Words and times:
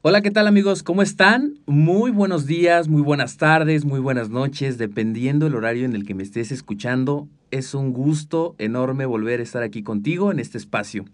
Hola, 0.01 0.23
¿qué 0.23 0.31
tal 0.31 0.47
amigos? 0.47 0.83
¿Cómo 0.85 1.03
están? 1.03 1.59
Muy 1.67 2.13
buenos 2.13 2.47
días, 2.47 2.87
muy 2.87 3.03
buenas 3.03 3.39
tardes, 3.39 3.85
muy 3.85 3.99
buenas 3.99 4.31
noches, 4.31 4.79
dependiendo 4.79 5.49
el 5.49 5.57
horario 5.57 5.85
en 5.85 5.95
el 5.95 6.07
que 6.07 6.15
me 6.15 6.23
estés 6.23 6.53
escuchando. 6.53 7.27
Es 7.51 7.75
un 7.75 7.93
gusto 7.93 8.55
enorme 8.59 9.05
volver 9.05 9.41
a 9.41 9.43
estar 9.43 9.65
aquí 9.65 9.83
contigo 9.83 10.31
en 10.31 10.39
este 10.39 10.59
espacio. 10.59 11.07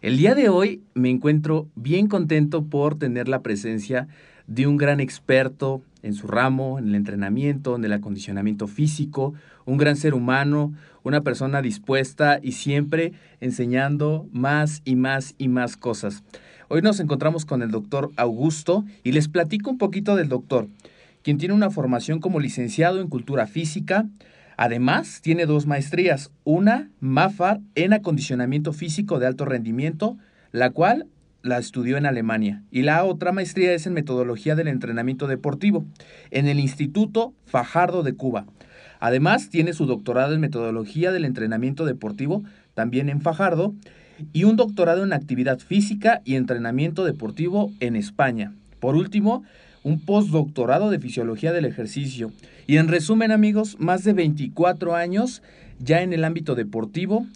El 0.00 0.16
día 0.16 0.36
de 0.36 0.48
hoy 0.48 0.80
me 0.94 1.10
encuentro 1.10 1.66
bien 1.74 2.06
contento 2.06 2.64
por 2.64 2.96
tener 2.96 3.26
la 3.26 3.42
presencia 3.42 4.06
de 4.46 4.68
un 4.68 4.76
gran 4.76 5.00
experto 5.00 5.82
en 6.04 6.14
su 6.14 6.28
ramo, 6.28 6.78
en 6.78 6.86
el 6.86 6.94
entrenamiento, 6.94 7.74
en 7.74 7.84
el 7.84 7.92
acondicionamiento 7.92 8.68
físico, 8.68 9.34
un 9.64 9.76
gran 9.76 9.96
ser 9.96 10.14
humano, 10.14 10.72
una 11.02 11.22
persona 11.22 11.62
dispuesta 11.62 12.38
y 12.40 12.52
siempre 12.52 13.12
enseñando 13.40 14.28
más 14.30 14.82
y 14.84 14.94
más 14.94 15.34
y 15.36 15.48
más 15.48 15.76
cosas. 15.76 16.22
Hoy 16.68 16.80
nos 16.80 17.00
encontramos 17.00 17.44
con 17.44 17.62
el 17.62 17.72
doctor 17.72 18.12
Augusto 18.14 18.84
y 19.02 19.10
les 19.10 19.26
platico 19.26 19.68
un 19.68 19.78
poquito 19.78 20.14
del 20.14 20.28
doctor, 20.28 20.68
quien 21.24 21.38
tiene 21.38 21.54
una 21.54 21.70
formación 21.70 22.20
como 22.20 22.38
licenciado 22.38 23.00
en 23.00 23.08
cultura 23.08 23.48
física. 23.48 24.06
Además, 24.60 25.20
tiene 25.22 25.46
dos 25.46 25.68
maestrías, 25.68 26.32
una 26.42 26.90
MAFAR 26.98 27.60
en 27.76 27.92
acondicionamiento 27.92 28.72
físico 28.72 29.20
de 29.20 29.26
alto 29.28 29.44
rendimiento, 29.44 30.18
la 30.50 30.70
cual 30.70 31.06
la 31.42 31.58
estudió 31.58 31.96
en 31.96 32.06
Alemania, 32.06 32.64
y 32.72 32.82
la 32.82 33.04
otra 33.04 33.30
maestría 33.30 33.72
es 33.72 33.86
en 33.86 33.92
metodología 33.92 34.56
del 34.56 34.66
entrenamiento 34.66 35.28
deportivo, 35.28 35.86
en 36.32 36.48
el 36.48 36.58
Instituto 36.58 37.34
Fajardo 37.46 38.02
de 38.02 38.14
Cuba. 38.14 38.46
Además, 38.98 39.48
tiene 39.48 39.72
su 39.74 39.86
doctorado 39.86 40.34
en 40.34 40.40
metodología 40.40 41.12
del 41.12 41.24
entrenamiento 41.24 41.84
deportivo, 41.84 42.42
también 42.74 43.10
en 43.10 43.20
Fajardo, 43.20 43.76
y 44.32 44.42
un 44.42 44.56
doctorado 44.56 45.04
en 45.04 45.12
actividad 45.12 45.60
física 45.60 46.20
y 46.24 46.34
entrenamiento 46.34 47.04
deportivo 47.04 47.70
en 47.78 47.94
España. 47.94 48.54
Por 48.80 48.96
último, 48.96 49.44
un 49.88 50.00
postdoctorado 50.00 50.90
de 50.90 50.98
fisiología 50.98 51.52
del 51.52 51.64
ejercicio. 51.64 52.30
Y 52.66 52.76
en 52.76 52.88
resumen, 52.88 53.32
amigos, 53.32 53.76
más 53.78 54.04
de 54.04 54.12
24 54.12 54.94
años 54.94 55.42
ya 55.80 56.02
en 56.02 56.12
el 56.12 56.24
ámbito 56.24 56.54
deportivo, 56.54 57.26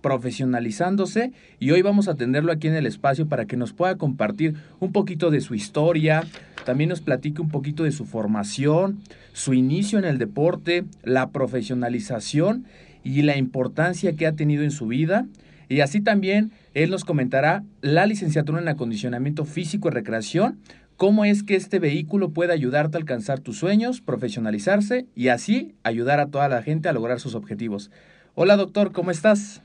profesionalizándose 0.00 1.32
y 1.60 1.70
hoy 1.70 1.82
vamos 1.82 2.08
a 2.08 2.14
tenerlo 2.14 2.50
aquí 2.50 2.66
en 2.66 2.74
el 2.74 2.86
espacio 2.86 3.28
para 3.28 3.44
que 3.44 3.56
nos 3.56 3.72
pueda 3.72 3.96
compartir 3.96 4.54
un 4.80 4.92
poquito 4.92 5.30
de 5.30 5.40
su 5.40 5.54
historia, 5.54 6.24
también 6.64 6.88
nos 6.90 7.00
platique 7.00 7.42
un 7.42 7.50
poquito 7.50 7.84
de 7.84 7.92
su 7.92 8.06
formación, 8.06 9.00
su 9.32 9.54
inicio 9.54 9.98
en 9.98 10.06
el 10.06 10.18
deporte, 10.18 10.84
la 11.04 11.30
profesionalización 11.30 12.64
y 13.04 13.22
la 13.22 13.36
importancia 13.36 14.16
que 14.16 14.26
ha 14.26 14.32
tenido 14.32 14.64
en 14.64 14.70
su 14.70 14.86
vida 14.86 15.26
y 15.70 15.82
así 15.82 16.00
también 16.00 16.50
él 16.74 16.90
nos 16.90 17.04
comentará 17.04 17.62
la 17.80 18.04
licenciatura 18.04 18.60
en 18.60 18.68
acondicionamiento 18.68 19.44
físico 19.44 19.88
y 19.88 19.92
recreación, 19.92 20.58
cómo 21.00 21.24
es 21.24 21.42
que 21.42 21.56
este 21.56 21.78
vehículo 21.78 22.28
puede 22.28 22.52
ayudarte 22.52 22.98
a 22.98 23.00
alcanzar 23.00 23.40
tus 23.40 23.56
sueños, 23.56 24.02
profesionalizarse 24.02 25.06
y 25.16 25.28
así 25.28 25.74
ayudar 25.82 26.20
a 26.20 26.26
toda 26.26 26.46
la 26.50 26.62
gente 26.62 26.90
a 26.90 26.92
lograr 26.92 27.20
sus 27.20 27.34
objetivos. 27.34 27.90
Hola 28.34 28.58
doctor, 28.58 28.92
¿cómo 28.92 29.10
estás? 29.10 29.62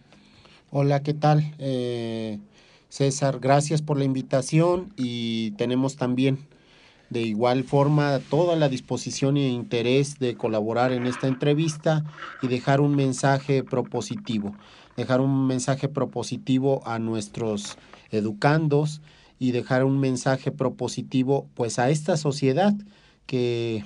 Hola, 0.72 1.04
¿qué 1.04 1.14
tal? 1.14 1.54
Eh, 1.60 2.40
César, 2.88 3.40
gracias 3.42 3.82
por 3.82 3.98
la 3.98 4.06
invitación 4.06 4.94
y 4.96 5.52
tenemos 5.58 5.98
también 5.98 6.40
de 7.10 7.24
igual 7.24 7.66
forma 7.66 8.20
toda 8.30 8.56
la 8.56 8.70
disposición 8.70 9.36
e 9.36 9.50
interés 9.50 10.20
de 10.20 10.36
colaborar 10.36 10.94
en 10.94 11.06
esta 11.06 11.28
entrevista 11.28 12.06
y 12.42 12.48
dejar 12.48 12.80
un 12.80 12.96
mensaje 12.96 13.62
propositivo 13.62 14.56
dejar 14.96 15.20
un 15.20 15.48
mensaje 15.48 15.90
propositivo 15.90 16.82
a 16.88 17.00
nuestros 17.00 17.78
educandos 18.12 19.02
y 19.40 19.52
dejar 19.52 19.84
un 19.84 20.00
mensaje 20.00 20.52
propositivo 20.52 21.50
pues 21.54 21.80
a 21.80 21.90
esta 21.90 22.18
sociedad 22.18 22.74
que 23.26 23.84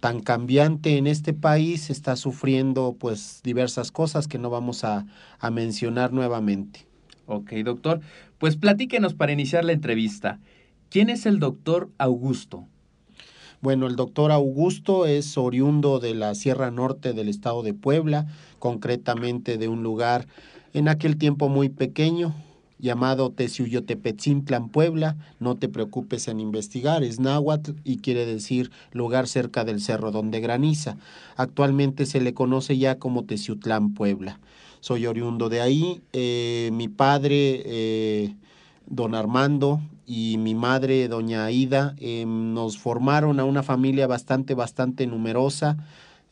tan 0.00 0.20
cambiante 0.20 0.96
en 0.96 1.06
este 1.06 1.32
país 1.32 1.90
está 1.90 2.16
sufriendo 2.16 2.96
pues 2.98 3.40
diversas 3.42 3.90
cosas 3.90 4.28
que 4.28 4.38
no 4.38 4.50
vamos 4.50 4.84
a, 4.84 5.06
a 5.38 5.50
mencionar 5.50 6.12
nuevamente. 6.12 6.86
Ok, 7.26 7.52
doctor. 7.64 8.00
Pues 8.38 8.56
platíquenos 8.56 9.14
para 9.14 9.32
iniciar 9.32 9.64
la 9.64 9.72
entrevista. 9.72 10.38
¿Quién 10.90 11.10
es 11.10 11.26
el 11.26 11.38
doctor 11.38 11.90
Augusto? 11.98 12.68
Bueno, 13.60 13.86
el 13.86 13.96
doctor 13.96 14.30
Augusto 14.30 15.06
es 15.06 15.36
oriundo 15.38 15.98
de 15.98 16.14
la 16.14 16.34
Sierra 16.34 16.70
Norte 16.70 17.14
del 17.14 17.28
estado 17.28 17.62
de 17.62 17.74
Puebla, 17.74 18.26
concretamente 18.58 19.58
de 19.58 19.66
un 19.68 19.82
lugar 19.82 20.26
en 20.74 20.88
aquel 20.88 21.16
tiempo 21.16 21.48
muy 21.48 21.68
pequeño 21.68 22.34
llamado 22.78 23.30
Teciuyotepetzintlan, 23.30 24.68
Puebla. 24.68 25.16
No 25.40 25.56
te 25.56 25.68
preocupes 25.68 26.28
en 26.28 26.40
investigar, 26.40 27.02
es 27.02 27.20
náhuatl 27.20 27.72
y 27.84 27.98
quiere 27.98 28.26
decir 28.26 28.70
lugar 28.92 29.28
cerca 29.28 29.64
del 29.64 29.80
cerro 29.80 30.10
donde 30.10 30.40
graniza. 30.40 30.96
Actualmente 31.36 32.06
se 32.06 32.20
le 32.20 32.34
conoce 32.34 32.78
ya 32.78 32.98
como 32.98 33.24
Teciutlán, 33.24 33.94
Puebla. 33.94 34.40
Soy 34.80 35.06
oriundo 35.06 35.48
de 35.48 35.60
ahí. 35.60 36.00
Eh, 36.12 36.70
mi 36.72 36.88
padre, 36.88 37.62
eh, 37.64 38.34
don 38.86 39.14
Armando, 39.14 39.80
y 40.06 40.36
mi 40.38 40.54
madre, 40.54 41.08
doña 41.08 41.44
Aida, 41.46 41.96
eh, 41.98 42.24
nos 42.26 42.78
formaron 42.78 43.40
a 43.40 43.44
una 43.44 43.64
familia 43.64 44.06
bastante, 44.06 44.54
bastante 44.54 45.06
numerosa, 45.06 45.76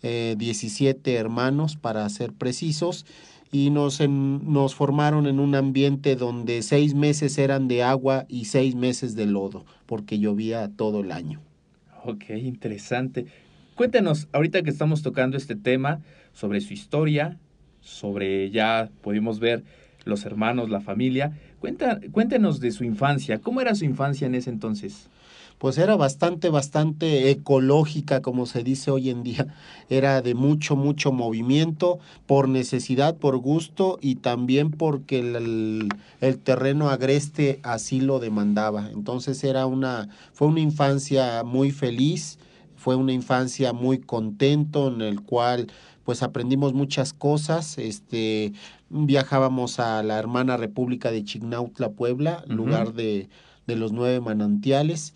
17 0.02 1.14
hermanos 1.14 1.76
para 1.76 2.06
ser 2.10 2.34
precisos 2.34 3.06
y 3.54 3.70
nos, 3.70 4.00
nos 4.00 4.74
formaron 4.74 5.28
en 5.28 5.38
un 5.38 5.54
ambiente 5.54 6.16
donde 6.16 6.60
seis 6.62 6.92
meses 6.92 7.38
eran 7.38 7.68
de 7.68 7.84
agua 7.84 8.26
y 8.28 8.46
seis 8.46 8.74
meses 8.74 9.14
de 9.14 9.26
lodo, 9.26 9.64
porque 9.86 10.18
llovía 10.18 10.68
todo 10.76 11.02
el 11.02 11.12
año. 11.12 11.40
Ok, 12.04 12.30
interesante. 12.30 13.26
Cuéntenos, 13.76 14.26
ahorita 14.32 14.64
que 14.64 14.70
estamos 14.70 15.02
tocando 15.02 15.36
este 15.36 15.54
tema, 15.54 16.00
sobre 16.32 16.60
su 16.62 16.72
historia, 16.72 17.38
sobre 17.80 18.50
ya 18.50 18.90
pudimos 19.02 19.38
ver 19.38 19.62
los 20.04 20.24
hermanos, 20.24 20.68
la 20.68 20.80
familia. 20.80 21.38
Cuenta, 21.60 22.00
cuéntenos 22.10 22.58
de 22.58 22.72
su 22.72 22.82
infancia. 22.82 23.38
¿Cómo 23.38 23.60
era 23.60 23.76
su 23.76 23.84
infancia 23.84 24.26
en 24.26 24.34
ese 24.34 24.50
entonces? 24.50 25.08
Pues 25.58 25.78
era 25.78 25.96
bastante, 25.96 26.48
bastante 26.48 27.30
ecológica, 27.30 28.22
como 28.22 28.46
se 28.46 28.62
dice 28.62 28.90
hoy 28.90 29.10
en 29.10 29.22
día. 29.22 29.46
Era 29.88 30.20
de 30.22 30.34
mucho, 30.34 30.76
mucho 30.76 31.12
movimiento, 31.12 31.98
por 32.26 32.48
necesidad, 32.48 33.16
por 33.16 33.38
gusto 33.38 33.98
y 34.00 34.16
también 34.16 34.70
porque 34.70 35.20
el, 35.20 35.88
el 36.20 36.38
terreno 36.38 36.90
agreste 36.90 37.60
así 37.62 38.00
lo 38.00 38.18
demandaba. 38.18 38.90
Entonces 38.90 39.42
era 39.44 39.66
una, 39.66 40.08
fue 40.32 40.48
una 40.48 40.60
infancia 40.60 41.44
muy 41.44 41.70
feliz, 41.70 42.38
fue 42.76 42.96
una 42.96 43.12
infancia 43.12 43.72
muy 43.72 43.98
contento 43.98 44.88
en 44.88 45.00
el 45.00 45.22
cual 45.22 45.68
pues 46.04 46.22
aprendimos 46.22 46.74
muchas 46.74 47.14
cosas, 47.14 47.78
este 47.78 48.52
viajábamos 48.90 49.80
a 49.80 50.02
la 50.02 50.18
hermana 50.18 50.58
República 50.58 51.10
de 51.10 51.24
Chignautla, 51.24 51.92
Puebla, 51.92 52.44
lugar 52.46 52.92
de, 52.92 53.30
de 53.66 53.76
los 53.76 53.92
nueve 53.92 54.20
manantiales 54.20 55.14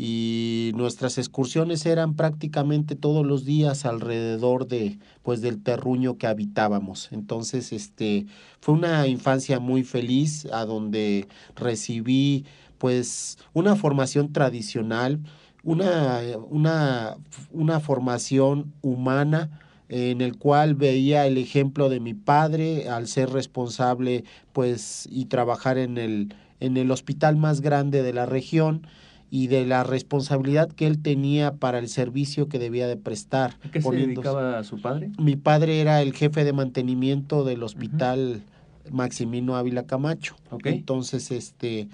y 0.00 0.70
nuestras 0.76 1.18
excursiones 1.18 1.84
eran 1.84 2.14
prácticamente 2.14 2.94
todos 2.94 3.26
los 3.26 3.44
días 3.44 3.84
alrededor 3.84 4.68
de 4.68 5.00
pues 5.24 5.40
del 5.40 5.60
terruño 5.60 6.18
que 6.18 6.28
habitábamos. 6.28 7.08
Entonces, 7.10 7.72
este 7.72 8.26
fue 8.60 8.76
una 8.76 9.08
infancia 9.08 9.58
muy 9.58 9.82
feliz 9.82 10.46
a 10.52 10.64
donde 10.64 11.26
recibí 11.56 12.46
pues 12.78 13.38
una 13.52 13.74
formación 13.74 14.32
tradicional, 14.32 15.18
una, 15.64 16.20
una, 16.48 17.16
una 17.50 17.80
formación 17.80 18.72
humana 18.82 19.60
en 19.88 20.20
el 20.20 20.38
cual 20.38 20.76
veía 20.76 21.26
el 21.26 21.38
ejemplo 21.38 21.88
de 21.88 21.98
mi 21.98 22.14
padre 22.14 22.88
al 22.88 23.08
ser 23.08 23.30
responsable 23.30 24.22
pues 24.52 25.08
y 25.10 25.24
trabajar 25.24 25.76
en 25.76 25.98
el, 25.98 26.34
en 26.60 26.76
el 26.76 26.92
hospital 26.92 27.36
más 27.36 27.60
grande 27.62 28.04
de 28.04 28.12
la 28.12 28.26
región 28.26 28.86
y 29.30 29.48
de 29.48 29.66
la 29.66 29.84
responsabilidad 29.84 30.70
que 30.70 30.86
él 30.86 31.02
tenía 31.02 31.54
para 31.54 31.78
el 31.78 31.88
servicio 31.88 32.48
que 32.48 32.58
debía 32.58 32.86
de 32.86 32.96
prestar. 32.96 33.56
¿A 33.62 33.70
qué 33.70 33.82
se 33.82 33.90
dedicaba 33.90 34.62
su 34.64 34.80
padre? 34.80 35.10
Mi 35.18 35.36
padre 35.36 35.80
era 35.80 36.00
el 36.02 36.14
jefe 36.14 36.44
de 36.44 36.52
mantenimiento 36.52 37.44
del 37.44 37.62
hospital 37.62 38.42
Maximino 38.90 39.56
Ávila 39.56 39.84
Camacho. 39.84 40.36
Entonces, 40.64 41.30
este, 41.30 41.88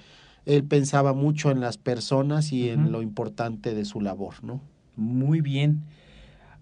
él 0.46 0.64
pensaba 0.64 1.12
mucho 1.12 1.50
en 1.50 1.60
las 1.60 1.76
personas 1.78 2.52
y 2.52 2.69
en 2.69 2.92
lo 2.92 3.02
importante 3.02 3.75
de 3.75 3.84
su 3.84 4.00
labor, 4.00 4.34
¿no? 4.42 4.60
Muy 4.96 5.40
bien. 5.40 5.82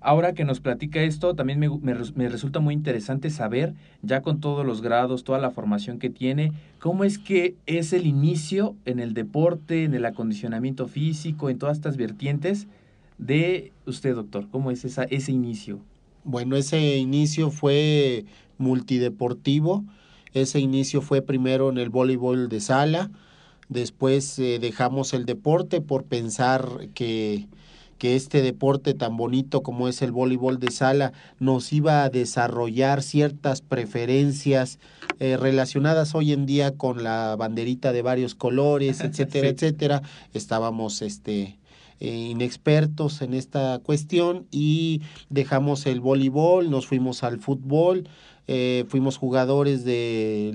Ahora 0.02 0.32
que 0.32 0.44
nos 0.44 0.60
platica 0.60 1.02
esto, 1.02 1.34
también 1.34 1.58
me, 1.58 1.68
me 1.68 1.94
me 2.14 2.28
resulta 2.28 2.60
muy 2.60 2.74
interesante 2.74 3.30
saber, 3.30 3.74
ya 4.02 4.20
con 4.22 4.40
todos 4.40 4.66
los 4.66 4.82
grados, 4.82 5.24
toda 5.24 5.38
la 5.38 5.50
formación 5.50 5.98
que 5.98 6.10
tiene, 6.10 6.52
cómo 6.78 7.04
es 7.04 7.18
que 7.18 7.54
es 7.66 7.92
el 7.92 8.06
inicio 8.06 8.74
en 8.84 8.98
el 8.98 9.14
deporte, 9.14 9.84
en 9.84 9.94
el 9.94 10.04
acondicionamiento 10.04 10.88
físico, 10.88 11.50
en 11.50 11.58
todas 11.58 11.76
estas 11.76 11.96
vertientes 11.96 12.66
de 13.18 13.72
usted, 13.86 14.14
doctor. 14.14 14.48
¿Cómo 14.50 14.70
es 14.70 14.84
esa, 14.84 15.04
ese 15.04 15.32
inicio? 15.32 15.78
Bueno, 16.24 16.56
ese 16.56 16.96
inicio 16.96 17.50
fue 17.50 18.24
multideportivo. 18.58 19.84
Ese 20.34 20.60
inicio 20.60 21.02
fue 21.02 21.22
primero 21.22 21.70
en 21.70 21.78
el 21.78 21.90
voleibol 21.90 22.48
de 22.48 22.60
sala. 22.60 23.10
Después 23.68 24.38
eh, 24.38 24.58
dejamos 24.60 25.14
el 25.14 25.24
deporte 25.24 25.80
por 25.80 26.04
pensar 26.04 26.88
que, 26.94 27.46
que 28.02 28.16
este 28.16 28.42
deporte 28.42 28.94
tan 28.94 29.16
bonito 29.16 29.62
como 29.62 29.86
es 29.86 30.02
el 30.02 30.10
voleibol 30.10 30.58
de 30.58 30.72
sala 30.72 31.12
nos 31.38 31.72
iba 31.72 32.02
a 32.02 32.10
desarrollar 32.10 33.00
ciertas 33.00 33.60
preferencias 33.62 34.80
eh, 35.20 35.36
relacionadas 35.36 36.16
hoy 36.16 36.32
en 36.32 36.44
día 36.44 36.76
con 36.76 37.04
la 37.04 37.36
banderita 37.36 37.92
de 37.92 38.02
varios 38.02 38.34
colores, 38.34 39.00
etcétera, 39.02 39.50
Sí. 39.50 39.54
etcétera. 39.54 40.02
Estábamos 40.34 41.00
este, 41.00 41.60
eh, 42.00 42.28
inexpertos 42.32 43.22
en 43.22 43.34
esta 43.34 43.78
cuestión 43.84 44.48
y 44.50 45.02
dejamos 45.30 45.86
el 45.86 46.00
voleibol, 46.00 46.72
nos 46.72 46.88
fuimos 46.88 47.22
al 47.22 47.38
fútbol, 47.38 48.08
eh, 48.48 48.84
fuimos 48.88 49.16
jugadores 49.16 49.84
de 49.84 50.50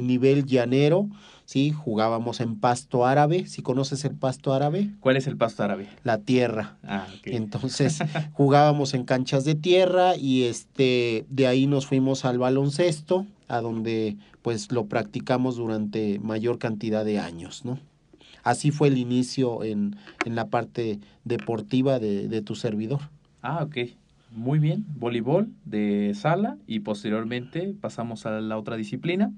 nivel 0.00 0.46
llanero, 0.46 1.08
¿sí? 1.44 1.70
jugábamos 1.72 2.40
en 2.40 2.56
pasto 2.58 3.06
árabe, 3.06 3.46
si 3.46 3.62
conoces 3.62 4.04
el 4.04 4.14
pasto 4.14 4.52
árabe, 4.54 4.90
¿Cuál 5.00 5.16
es 5.16 5.26
el 5.26 5.36
pasto 5.36 5.62
árabe? 5.62 5.88
la 6.02 6.18
tierra. 6.18 6.76
Ah, 6.82 7.06
ok. 7.18 7.26
Entonces 7.26 7.98
jugábamos 8.32 8.94
en 8.94 9.04
canchas 9.04 9.44
de 9.44 9.54
tierra 9.54 10.16
y 10.16 10.44
este 10.44 11.26
de 11.28 11.46
ahí 11.46 11.66
nos 11.66 11.86
fuimos 11.86 12.24
al 12.24 12.38
baloncesto, 12.38 13.26
a 13.48 13.60
donde 13.60 14.16
pues 14.42 14.72
lo 14.72 14.86
practicamos 14.86 15.56
durante 15.56 16.18
mayor 16.18 16.58
cantidad 16.58 17.04
de 17.04 17.18
años, 17.18 17.64
¿no? 17.64 17.78
Así 18.42 18.70
fue 18.70 18.88
el 18.88 18.98
inicio 18.98 19.64
en, 19.64 19.96
en 20.26 20.34
la 20.34 20.48
parte 20.48 20.98
deportiva 21.24 21.98
de, 21.98 22.28
de 22.28 22.42
tu 22.42 22.54
servidor. 22.54 23.00
Ah, 23.40 23.62
ok. 23.64 23.76
Muy 24.32 24.58
bien. 24.58 24.84
Voleibol 24.98 25.48
de 25.64 26.12
sala 26.14 26.58
y 26.66 26.80
posteriormente 26.80 27.74
pasamos 27.80 28.26
a 28.26 28.40
la 28.40 28.58
otra 28.58 28.76
disciplina. 28.76 29.32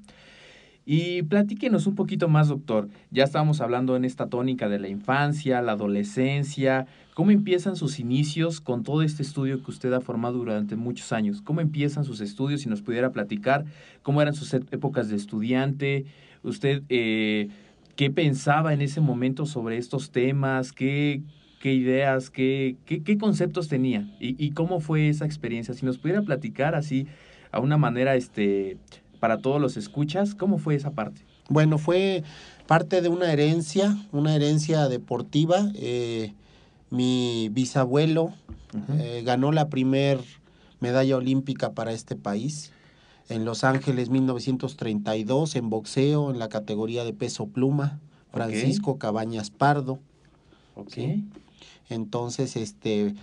Y 0.89 1.23
platíquenos 1.25 1.89
un 1.89 1.97
poquito 1.97 2.29
más, 2.29 2.47
doctor. 2.47 2.89
Ya 3.11 3.25
estábamos 3.25 3.61
hablando 3.61 3.97
en 3.97 4.05
esta 4.05 4.29
tónica 4.29 4.69
de 4.69 4.79
la 4.79 4.87
infancia, 4.87 5.61
la 5.61 5.73
adolescencia. 5.73 6.87
¿Cómo 7.15 7.33
empiezan 7.33 7.75
sus 7.75 7.99
inicios 7.99 8.61
con 8.61 8.85
todo 8.85 9.03
este 9.03 9.25
estudio 9.25 9.65
que 9.65 9.71
usted 9.73 9.93
ha 9.93 10.01
formado 10.01 10.39
durante 10.39 10.77
muchos 10.77 11.13
años? 11.13 11.43
¿Cómo 11.43 11.61
empiezan 11.61 12.05
sus 12.05 12.21
estudios? 12.21 12.61
Si 12.61 12.69
nos 12.69 12.83
pudiera 12.83 13.11
platicar 13.11 13.65
cómo 14.05 14.23
eran 14.23 14.35
sus 14.35 14.55
ép- 14.55 14.69
épocas 14.71 15.09
de 15.09 15.17
estudiante. 15.17 16.05
¿Usted 16.45 16.85
eh, 16.89 17.49
qué 17.97 18.11
pensaba 18.13 18.73
en 18.73 18.81
ese 18.81 19.01
momento 19.01 19.45
sobre 19.45 19.79
estos 19.79 20.13
temas? 20.13 20.71
¿Qué, 20.73 21.21
ideas, 21.65 22.31
qué 22.31 22.77
conceptos 23.19 23.67
tenía? 23.67 24.09
¿Y, 24.21 24.37
¿Y 24.39 24.53
cómo 24.53 24.79
fue 24.79 25.09
esa 25.09 25.25
experiencia? 25.27 25.75
Si 25.75 25.85
nos 25.85 25.99
pudiera 25.99 26.23
platicar 26.23 26.77
así 26.77 27.09
a 27.51 27.59
una 27.59 27.77
manera, 27.77 28.15
este, 28.15 28.77
para 29.17 29.39
todos 29.39 29.61
los 29.61 29.77
escuchas, 29.77 30.35
¿cómo 30.35 30.59
fue 30.59 30.75
esa 30.75 30.91
parte? 30.91 31.23
Bueno, 31.49 31.79
fue 31.79 32.25
parte 32.67 33.01
de 33.01 33.09
una 33.09 33.33
herencia, 33.33 33.97
una 34.13 34.35
herencia 34.35 34.89
deportiva. 34.89 35.71
eh, 35.75 36.33
mi 36.89 37.49
bisabuelo 37.51 38.33
eh, 38.99 39.23
ganó 39.25 39.51
la 39.51 39.69
primer 39.69 40.21
medalla 40.81 41.17
olímpica 41.17 41.73
para 41.73 41.93
este 41.93 42.15
país 42.15 42.73
en 43.29 43.45
Los 43.45 43.65
Ángeles 43.65 44.09
1932 44.11 45.57
en 45.57 45.71
boxeo 45.71 46.31
en 46.31 46.39
la 46.39 46.49
categoría 46.49 47.05
de 47.05 47.13
peso 47.13 47.47
pluma, 47.47 47.99
Francisco 48.33 48.99
Cabañas 48.99 49.51
Pardo. 49.51 49.99
Sí. 50.89 51.25
Entonces, 51.89 52.57
este, 52.57 53.15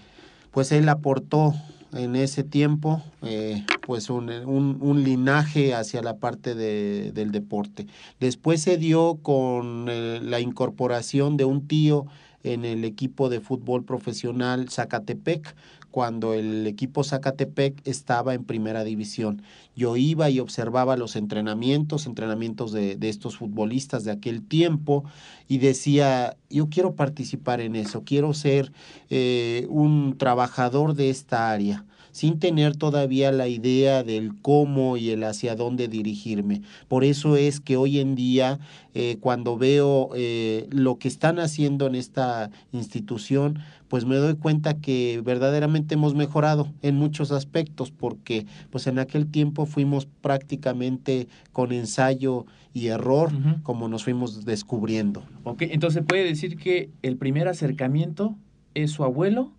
pues 0.51 0.71
él 0.71 0.89
aportó 0.89 1.53
en 1.93 2.15
ese 2.15 2.43
tiempo 2.43 3.01
eh, 3.21 3.63
pues 3.85 4.09
un, 4.09 4.29
un- 4.29 4.77
un 4.81 5.03
linaje 5.03 5.73
hacia 5.73 6.01
la 6.01 6.17
parte 6.17 6.55
de- 6.55 7.11
del 7.11 7.31
deporte. 7.31 7.87
Después 8.19 8.61
se 8.61 8.77
dio 8.77 9.19
con 9.21 9.87
eh, 9.89 10.19
la 10.21 10.39
incorporación 10.39 11.37
de 11.37 11.45
un 11.45 11.67
tío 11.67 12.05
en 12.43 12.65
el 12.65 12.85
equipo 12.85 13.29
de 13.29 13.39
fútbol 13.39 13.83
profesional 13.83 14.69
Zacatepec, 14.69 15.55
cuando 15.91 16.33
el 16.33 16.65
equipo 16.65 17.03
Zacatepec 17.03 17.87
estaba 17.87 18.33
en 18.33 18.43
primera 18.43 18.83
división. 18.83 19.43
Yo 19.75 19.95
iba 19.95 20.29
y 20.29 20.39
observaba 20.39 20.97
los 20.97 21.15
entrenamientos, 21.15 22.05
entrenamientos 22.05 22.71
de, 22.71 22.95
de 22.95 23.09
estos 23.09 23.37
futbolistas 23.37 24.03
de 24.03 24.11
aquel 24.11 24.41
tiempo, 24.41 25.03
y 25.47 25.59
decía, 25.59 26.35
yo 26.49 26.69
quiero 26.69 26.95
participar 26.95 27.61
en 27.61 27.75
eso, 27.75 28.03
quiero 28.03 28.33
ser 28.33 28.71
eh, 29.09 29.67
un 29.69 30.15
trabajador 30.17 30.95
de 30.95 31.09
esta 31.09 31.51
área 31.51 31.85
sin 32.13 32.39
tener 32.39 32.77
todavía 32.77 33.31
la 33.33 33.49
idea 33.49 34.03
del 34.03 34.33
cómo 34.41 34.95
y 34.95 35.09
el 35.09 35.23
hacia 35.23 35.55
dónde 35.55 35.89
dirigirme. 35.89 36.61
Por 36.87 37.03
eso 37.03 37.35
es 37.35 37.59
que 37.59 37.75
hoy 37.75 37.99
en 37.99 38.15
día, 38.15 38.59
eh, 38.93 39.17
cuando 39.19 39.57
veo 39.57 40.11
eh, 40.15 40.67
lo 40.69 40.99
que 40.99 41.09
están 41.09 41.39
haciendo 41.39 41.87
en 41.87 41.95
esta 41.95 42.51
institución, 42.71 43.59
pues 43.87 44.05
me 44.05 44.15
doy 44.15 44.35
cuenta 44.35 44.75
que 44.75 45.21
verdaderamente 45.23 45.95
hemos 45.95 46.15
mejorado 46.15 46.71
en 46.81 46.95
muchos 46.95 47.31
aspectos, 47.31 47.91
porque 47.91 48.45
pues 48.69 48.87
en 48.87 48.99
aquel 48.99 49.27
tiempo 49.27 49.65
fuimos 49.65 50.05
prácticamente 50.05 51.27
con 51.51 51.71
ensayo 51.71 52.45
y 52.73 52.87
error, 52.87 53.31
como 53.63 53.87
nos 53.87 54.03
fuimos 54.03 54.45
descubriendo. 54.45 55.23
Ok, 55.43 55.63
entonces 55.63 56.03
puede 56.07 56.23
decir 56.23 56.57
que 56.57 56.89
el 57.01 57.17
primer 57.17 57.47
acercamiento 57.47 58.35
es 58.73 58.91
su 58.91 59.03
abuelo, 59.03 59.51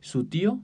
su 0.00 0.24
tío. 0.24 0.60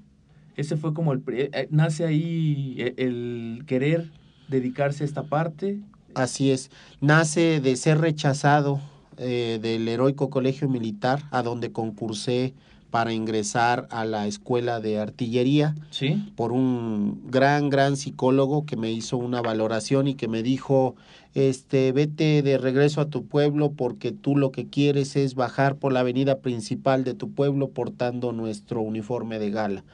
Ese 0.56 0.76
fue 0.76 0.94
como 0.94 1.12
el... 1.12 1.22
eh, 1.28 1.68
nace 1.70 2.04
ahí 2.04 2.76
eh, 2.78 2.94
el 2.98 3.64
querer 3.66 4.10
dedicarse 4.48 5.04
a 5.04 5.06
esta 5.06 5.24
parte. 5.24 5.78
Así 6.14 6.50
es, 6.50 6.70
nace 7.00 7.60
de 7.60 7.76
ser 7.76 7.98
rechazado 7.98 8.80
eh, 9.18 9.58
del 9.60 9.86
heroico 9.86 10.30
colegio 10.30 10.68
militar 10.68 11.22
a 11.30 11.42
donde 11.42 11.72
concursé 11.72 12.54
para 12.90 13.12
ingresar 13.12 13.86
a 13.90 14.06
la 14.06 14.26
escuela 14.26 14.80
de 14.80 14.98
artillería 14.98 15.74
Sí. 15.90 16.32
por 16.36 16.52
un 16.52 17.20
gran, 17.30 17.68
gran 17.68 17.96
psicólogo 17.96 18.64
que 18.64 18.76
me 18.76 18.90
hizo 18.92 19.18
una 19.18 19.42
valoración 19.42 20.06
y 20.08 20.14
que 20.14 20.28
me 20.28 20.42
dijo, 20.42 20.94
este, 21.34 21.92
vete 21.92 22.40
de 22.42 22.56
regreso 22.56 23.02
a 23.02 23.10
tu 23.10 23.26
pueblo 23.26 23.72
porque 23.72 24.12
tú 24.12 24.36
lo 24.36 24.50
que 24.52 24.68
quieres 24.68 25.16
es 25.16 25.34
bajar 25.34 25.76
por 25.76 25.92
la 25.92 26.00
avenida 26.00 26.38
principal 26.38 27.04
de 27.04 27.12
tu 27.12 27.30
pueblo 27.32 27.68
portando 27.68 28.32
nuestro 28.32 28.80
uniforme 28.80 29.38
de 29.38 29.50
gala. 29.50 29.84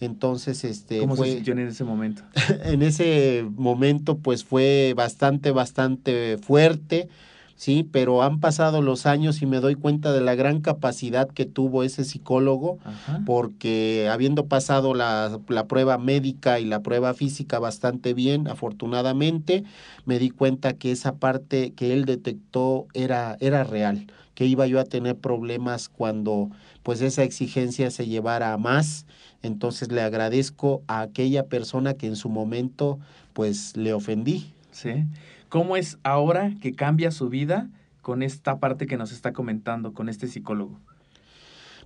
Entonces, 0.00 0.64
este, 0.64 0.98
¿Cómo 1.00 1.16
fue- 1.16 1.28
se 1.28 1.34
sintió 1.36 1.52
en 1.54 1.60
ese 1.60 1.84
momento? 1.84 2.22
en 2.64 2.82
ese 2.82 3.46
momento 3.56 4.18
pues 4.18 4.44
fue 4.44 4.92
bastante, 4.96 5.50
bastante 5.52 6.36
fuerte, 6.38 7.08
sí, 7.54 7.88
pero 7.90 8.22
han 8.22 8.38
pasado 8.40 8.82
los 8.82 9.06
años 9.06 9.40
y 9.40 9.46
me 9.46 9.60
doy 9.60 9.74
cuenta 9.74 10.12
de 10.12 10.20
la 10.20 10.34
gran 10.34 10.60
capacidad 10.60 11.28
que 11.28 11.46
tuvo 11.46 11.82
ese 11.82 12.04
psicólogo 12.04 12.78
Ajá. 12.84 13.22
porque 13.24 14.08
habiendo 14.12 14.46
pasado 14.46 14.92
la, 14.92 15.40
la 15.48 15.66
prueba 15.66 15.96
médica 15.96 16.60
y 16.60 16.66
la 16.66 16.82
prueba 16.82 17.14
física 17.14 17.58
bastante 17.58 18.12
bien, 18.12 18.46
afortunadamente, 18.48 19.64
me 20.04 20.18
di 20.18 20.28
cuenta 20.30 20.74
que 20.74 20.92
esa 20.92 21.16
parte 21.16 21.72
que 21.72 21.94
él 21.94 22.04
detectó 22.04 22.86
era, 22.92 23.36
era 23.40 23.64
real, 23.64 24.06
que 24.34 24.44
iba 24.44 24.66
yo 24.66 24.78
a 24.78 24.84
tener 24.84 25.16
problemas 25.16 25.88
cuando 25.88 26.50
pues 26.82 27.00
esa 27.00 27.22
exigencia 27.22 27.90
se 27.90 28.06
llevara 28.06 28.52
a 28.52 28.58
más. 28.58 29.06
Entonces 29.42 29.92
le 29.92 30.02
agradezco 30.02 30.82
a 30.86 31.00
aquella 31.00 31.46
persona 31.46 31.94
que 31.94 32.06
en 32.06 32.16
su 32.16 32.28
momento 32.28 32.98
pues 33.32 33.76
le 33.76 33.92
ofendí. 33.92 34.52
Sí. 34.72 35.04
¿Cómo 35.48 35.76
es 35.76 35.98
ahora 36.02 36.52
que 36.60 36.74
cambia 36.74 37.10
su 37.10 37.28
vida 37.28 37.68
con 38.02 38.22
esta 38.22 38.58
parte 38.58 38.86
que 38.86 38.96
nos 38.96 39.12
está 39.12 39.32
comentando, 39.32 39.92
con 39.92 40.08
este 40.08 40.28
psicólogo? 40.28 40.78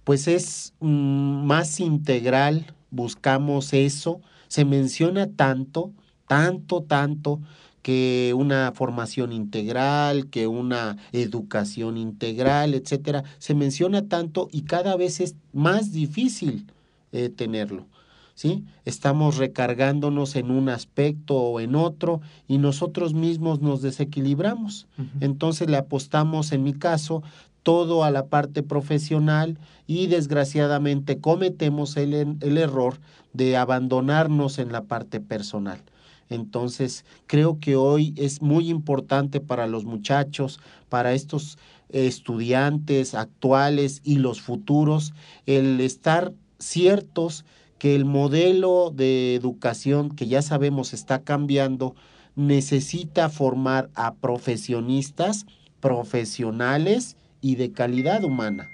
pues 0.05 0.29
es 0.29 0.75
mm, 0.81 1.45
más 1.47 1.81
integral, 1.81 2.75
buscamos 2.91 3.73
eso, 3.73 4.21
se 4.49 4.65
menciona 4.65 5.29
tanto, 5.29 5.93
tanto, 6.27 6.83
tanto 6.83 7.41
que 7.83 8.35
una 8.37 8.73
formación 8.75 9.33
integral, 9.33 10.27
que 10.27 10.47
una 10.47 10.97
educación 11.13 11.97
integral, 11.97 12.75
etcétera, 12.75 13.25
se 13.39 13.55
menciona 13.55 14.09
tanto 14.09 14.49
y 14.53 14.63
cada 14.63 14.97
vez 14.97 15.21
es 15.21 15.35
más 15.53 15.93
difícil 15.93 16.67
eh, 17.13 17.29
tenerlo. 17.29 17.87
¿Sí? 18.35 18.65
Estamos 18.87 19.37
recargándonos 19.37 20.35
en 20.35 20.51
un 20.51 20.71
aspecto 20.71 21.37
o 21.37 21.61
en 21.61 21.75
otro 21.75 22.23
y 22.49 22.57
nosotros 22.57 23.13
mismos 23.13 23.61
nos 23.61 23.83
desequilibramos. 23.83 24.87
Entonces 25.21 25.69
le 25.69 25.77
apostamos, 25.77 26.53
en 26.53 26.63
mi 26.63 26.73
caso, 26.73 27.23
todo 27.63 28.03
a 28.03 28.11
la 28.11 28.29
parte 28.29 28.63
profesional 28.63 29.59
y 29.87 30.07
desgraciadamente 30.07 31.19
cometemos 31.19 31.99
el, 31.99 32.15
el 32.41 32.57
error 32.57 32.99
de 33.35 33.59
abandonarnos 33.59 34.59
en 34.59 34.73
la 34.73 34.85
parte 34.85 35.21
personal. 35.21 35.83
Entonces, 36.31 37.05
creo 37.27 37.59
que 37.59 37.77
hoy 37.77 38.15
es 38.17 38.41
muy 38.41 38.71
importante 38.71 39.41
para 39.41 39.67
los 39.67 39.85
muchachos, 39.85 40.61
para 40.89 41.13
estos 41.13 41.59
estudiantes 41.89 43.15
actuales 43.15 44.01
y 44.05 44.17
los 44.17 44.41
futuros, 44.41 45.13
el 45.47 45.81
estar 45.81 46.33
ciertos 46.61 47.45
que 47.79 47.97
el 47.97 48.05
modelo 48.05 48.93
de 48.95 49.35
educación 49.35 50.15
que 50.15 50.29
ya 50.29 50.43
sabemos 50.43 50.93
está 50.93 51.25
cambiando 51.25 51.97
necesita 52.37 53.29
formar 53.29 53.91
a 53.95 54.15
profesionistas, 54.15 55.47
profesionales 55.81 57.17
y 57.41 57.57
de 57.57 57.73
calidad 57.73 58.23
humana. 58.23 58.71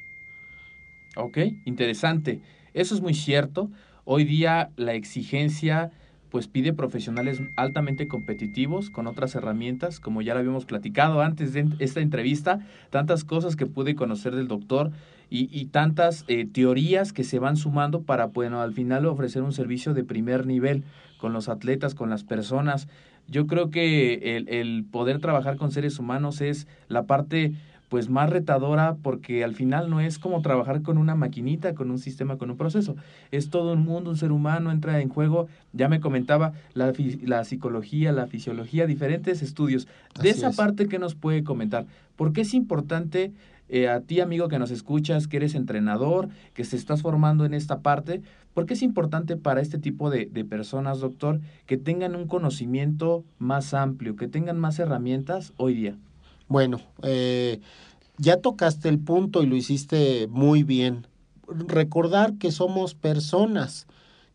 Ok, 1.17 1.39
interesante. 1.65 2.41
Eso 2.75 2.95
es 2.95 3.01
muy 3.01 3.15
cierto. 3.15 3.71
Hoy 4.05 4.25
día 4.25 4.71
la 4.77 4.95
exigencia 4.95 5.93
pues 6.31 6.49
pide 6.49 6.73
profesionales 6.73 7.41
altamente 7.55 8.09
competitivos 8.09 8.91
con 8.91 9.07
otras 9.07 9.35
herramientas, 9.35 10.01
como 10.01 10.21
ya 10.21 10.35
lo 10.35 10.41
habíamos 10.41 10.67
platicado 10.67 11.23
antes 11.23 11.53
de 11.53 11.67
esta 11.79 12.01
entrevista, 12.01 12.67
tantas 12.91 13.25
cosas 13.25 13.57
que 13.57 13.67
pude 13.67 13.95
conocer 13.95 14.35
del 14.35 14.49
doctor 14.49 14.91
y, 15.31 15.49
y 15.51 15.67
tantas 15.67 16.25
eh, 16.29 16.47
teorías 16.47 17.13
que 17.13 17.25
se 17.25 17.39
van 17.39 17.57
sumando 17.57 18.03
para, 18.03 18.27
bueno, 18.27 18.61
al 18.61 18.73
final 18.73 19.07
ofrecer 19.07 19.43
un 19.43 19.53
servicio 19.53 19.95
de 19.95 20.05
primer 20.05 20.47
nivel 20.47 20.85
con 21.19 21.33
los 21.33 21.49
atletas, 21.49 21.95
con 21.95 22.11
las 22.11 22.25
personas. 22.25 22.89
Yo 23.29 23.47
creo 23.47 23.71
que 23.71 24.37
el, 24.37 24.49
el 24.49 24.85
poder 24.85 25.21
trabajar 25.21 25.57
con 25.57 25.73
seres 25.73 25.99
humanos 25.99 26.41
es 26.41 26.69
la 26.89 27.05
parte 27.07 27.53
pues 27.89 28.09
más 28.09 28.31
retadora 28.31 28.97
porque 29.01 29.45
al 29.45 29.55
final 29.55 29.89
no 29.91 30.01
es 30.01 30.19
como 30.19 30.43
trabajar 30.43 30.83
con 30.83 30.99
una 30.99 31.15
maquinita, 31.15 31.75
con 31.75 31.91
un 31.91 31.99
sistema, 31.99 32.37
con 32.37 32.51
un 32.51 32.57
proceso. 32.57 32.97
Es 33.31 33.49
todo 33.49 33.75
un 33.75 33.85
mundo, 33.85 34.11
un 34.11 34.17
ser 34.17 34.33
humano 34.33 34.73
entra 34.73 35.01
en 35.01 35.09
juego. 35.09 35.47
Ya 35.73 35.89
me 35.89 36.01
comentaba 36.01 36.53
la, 36.75 36.93
la 37.23 37.45
psicología, 37.45 38.11
la 38.13 38.27
fisiología, 38.27 38.87
diferentes 38.87 39.41
estudios. 39.43 39.87
De 40.21 40.31
Así 40.31 40.39
esa 40.39 40.49
es. 40.49 40.57
parte 40.57 40.89
que 40.89 40.99
nos 40.99 41.15
puede 41.15 41.45
comentar, 41.45 41.87
¿por 42.17 42.33
qué 42.33 42.41
es 42.41 42.55
importante 42.55 43.33
eh, 43.69 43.89
a 43.89 44.01
ti, 44.01 44.21
amigo, 44.21 44.49
que 44.49 44.59
nos 44.59 44.71
escuchas, 44.71 45.29
que 45.29 45.39
eres 45.39 45.55
entrenador, 45.55 46.29
que 46.55 46.65
se 46.65 46.77
estás 46.77 47.03
formando 47.03 47.45
en 47.45 47.55
esta 47.55 47.81
parte, 47.81 48.23
¿por 48.55 48.67
qué 48.67 48.75
es 48.75 48.83
importante 48.83 49.37
para 49.37 49.61
este 49.61 49.79
tipo 49.79 50.11
de, 50.11 50.27
de 50.27 50.45
personas, 50.45 51.01
doctor, 51.01 51.41
que 51.67 51.77
tengan 51.77 52.15
un 52.15 52.27
conocimiento 52.27 53.25
más 53.39 53.75
amplio, 53.75 54.17
que 54.17 54.29
tengan 54.29 54.59
más 54.59 54.79
herramientas 54.79 55.53
hoy 55.57 55.75
día? 55.75 55.97
Bueno, 56.49 56.81
eh, 57.03 57.61
ya 58.19 58.41
tocaste 58.41 58.89
el 58.89 58.99
punto 58.99 59.43
y 59.43 59.47
lo 59.47 59.57
hiciste 59.57 60.29
muy 60.29 60.63
bien. 60.63 61.07
Recordar 61.49 62.35
que 62.35 62.53
somos 62.53 62.95
personas, 62.95 63.87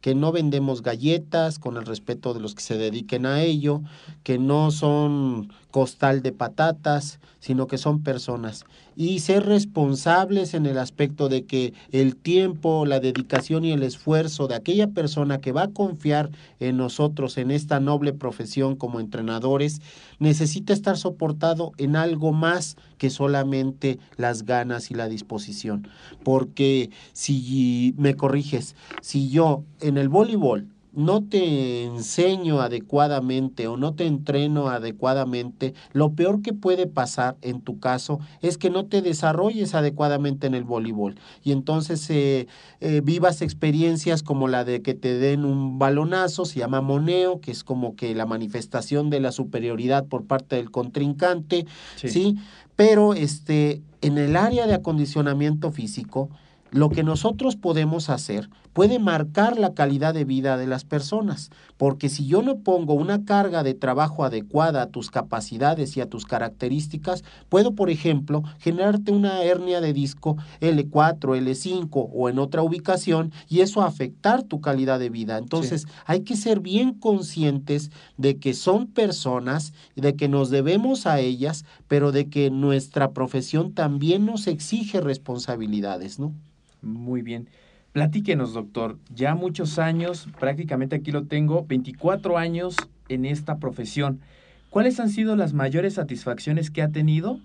que 0.02 0.16
no 0.16 0.32
vendemos 0.32 0.82
galletas 0.82 1.58
con 1.58 1.78
el 1.78 1.86
respeto 1.86 2.34
de 2.34 2.42
los 2.42 2.56
que 2.56 2.64
se 2.64 2.78
dediquen 2.78 3.26
a 3.26 3.42
ello, 3.42 3.82
que 4.24 4.38
no 4.38 4.72
son 4.72 5.54
costal 5.72 6.22
de 6.22 6.32
patatas, 6.32 7.20
sino 7.40 7.66
que 7.66 7.78
son 7.78 8.04
personas. 8.04 8.66
Y 8.96 9.20
ser 9.20 9.46
responsables 9.46 10.54
en 10.54 10.66
el 10.66 10.78
aspecto 10.78 11.30
de 11.30 11.46
que 11.46 11.74
el 11.92 12.16
tiempo, 12.16 12.86
la 12.86 13.00
dedicación 13.00 13.66
y 13.66 13.72
el 13.72 13.82
esfuerzo 13.82 14.48
de 14.48 14.56
aquella 14.56 14.88
persona 14.88 15.40
que 15.40 15.51
va 15.51 15.63
a 15.63 15.72
confiar 15.72 16.30
en 16.60 16.78
nosotros, 16.78 17.38
en 17.38 17.50
esta 17.50 17.80
noble 17.80 18.13
profesión 18.13 18.75
como 18.75 19.00
entrenadores, 19.00 19.82
necesita 20.20 20.74
estar 20.74 20.98
soportado 20.98 21.72
en 21.78 21.96
algo 21.96 22.32
más 22.32 22.75
que 22.98 23.10
solamente 23.10 23.98
las 24.18 24.44
ganas 24.44 24.92
y 24.92 24.94
la 24.94 25.08
disposición. 25.08 25.88
Porque 26.24 26.92
si 27.13 27.96
me 27.98 28.16
corriges, 28.16 28.75
si 29.01 29.30
yo 29.30 29.63
en 29.80 29.98
el 29.98 30.10
voleibol 30.10 30.68
no 30.93 31.24
te 31.24 31.83
enseño 31.83 32.62
adecuadamente 32.62 33.67
o 33.67 33.77
no 33.77 33.93
te 33.93 34.05
entreno 34.05 34.69
adecuadamente, 34.69 35.74
lo 35.93 36.13
peor 36.13 36.41
que 36.41 36.53
puede 36.53 36.88
pasar 36.88 37.38
en 37.41 37.62
tu 37.62 37.79
caso 37.79 38.19
es 38.41 38.57
que 38.57 38.69
no 38.69 38.86
te 38.86 39.01
desarrolles 39.01 39.74
adecuadamente 39.74 40.48
en 40.48 40.55
el 40.55 40.63
voleibol 40.63 41.15
y 41.43 41.51
entonces 41.51 42.10
eh, 42.10 42.48
eh, 42.79 43.01
vivas 43.03 43.41
experiencias 43.41 44.24
como 44.24 44.48
la 44.48 44.63
de 44.63 44.81
que 44.81 44.93
te 44.93 45.17
den 45.17 45.45
un 45.45 45.79
balonazo, 45.79 46.45
se 46.45 46.60
llama 46.60 46.81
moneo, 46.81 47.39
que 47.39 47.51
es 47.51 47.63
como 47.63 47.95
que 47.95 48.13
la 48.15 48.25
manifestación 48.25 49.10
de 49.10 49.19
la 49.19 49.31
superioridad 49.31 50.05
por 50.05 50.25
parte 50.25 50.57
del 50.57 50.71
contrincante, 50.71 51.65
¿sí? 51.95 52.38
Pero 52.75 53.13
este, 53.13 53.81
en 54.01 54.17
el 54.17 54.36
área 54.36 54.67
de 54.67 54.74
acondicionamiento 54.74 55.71
físico, 55.71 56.29
lo 56.72 56.90
que 56.90 57.04
nosotros 57.04 57.58
podemos 57.58 58.10
hacer 58.10 58.50
puede 58.72 58.98
marcar 58.98 59.60
la 59.60 59.74
calidad 59.74 60.13
de 60.13 60.24
vida 60.24 60.56
de 60.56 60.68
las 60.68 60.86
personas, 60.86 61.50
porque 61.75 62.08
si 62.08 62.25
yo 62.25 62.42
no 62.42 62.60
pongo 62.60 62.94
una 62.94 63.25
carga 63.25 63.63
de 63.63 63.74
trabajo 63.74 64.24
adecuada 64.24 64.82
a 64.82 64.88
tus 64.88 65.12
capacidades 65.12 65.98
y 65.98 66.01
a 66.01 66.10
tus 66.10 66.25
características, 66.25 67.25
puedo, 67.50 67.75
por 67.75 67.90
ejemplo, 67.90 68.44
generarte 68.60 69.12
una 69.12 69.44
hernia 69.44 69.82
de 69.82 69.92
disco 69.92 70.38
L4, 70.62 71.20
L5 71.20 71.90
o 71.92 72.30
en 72.30 72.40
otra 72.40 72.62
ubicación 72.62 73.34
y 73.50 73.60
eso 73.60 73.82
afectar 73.82 74.44
tu 74.44 74.62
calidad 74.62 75.00
de 75.00 75.10
vida. 75.10 75.38
Entonces, 75.38 75.82
sí. 75.82 75.88
hay 76.06 76.22
que 76.22 76.38
ser 76.38 76.62
bien 76.62 76.94
conscientes 76.94 77.92
de 78.16 78.38
que 78.38 78.54
son 78.54 78.88
personas, 78.88 79.74
de 79.98 80.16
que 80.16 80.30
nos 80.30 80.50
debemos 80.50 81.06
a 81.06 81.20
ellas, 81.20 81.66
pero 81.90 82.13
de 82.13 82.30
que 82.30 82.50
nuestra 82.50 83.12
profesión 83.12 83.74
también 83.74 84.25
nos 84.25 84.48
exige 84.48 85.01
responsabilidades, 85.01 86.18
¿no? 86.18 86.34
Muy 86.82 87.22
bien. 87.22 87.48
Platíquenos, 87.92 88.54
doctor. 88.54 88.98
Ya 89.14 89.36
muchos 89.36 89.78
años, 89.78 90.28
prácticamente 90.40 90.96
aquí 90.96 91.12
lo 91.12 91.26
tengo, 91.26 91.66
24 91.66 92.38
años 92.38 92.76
en 93.10 93.26
esta 93.26 93.58
profesión. 93.58 94.22
¿Cuáles 94.70 95.00
han 95.00 95.10
sido 95.10 95.36
las 95.36 95.54
mayores 95.54 95.96
satisfacciones 95.96 96.72
que 96.72 96.82
ha 96.82 96.90
tenido 96.90 97.40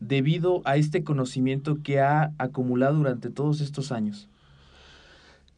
debido 0.00 0.62
a 0.64 0.76
este 0.76 1.04
conocimiento 1.04 1.78
que 1.82 2.00
ha 2.00 2.32
acumulado 2.38 2.96
durante 2.96 3.30
todos 3.30 3.60
estos 3.60 3.92
años? 3.92 4.28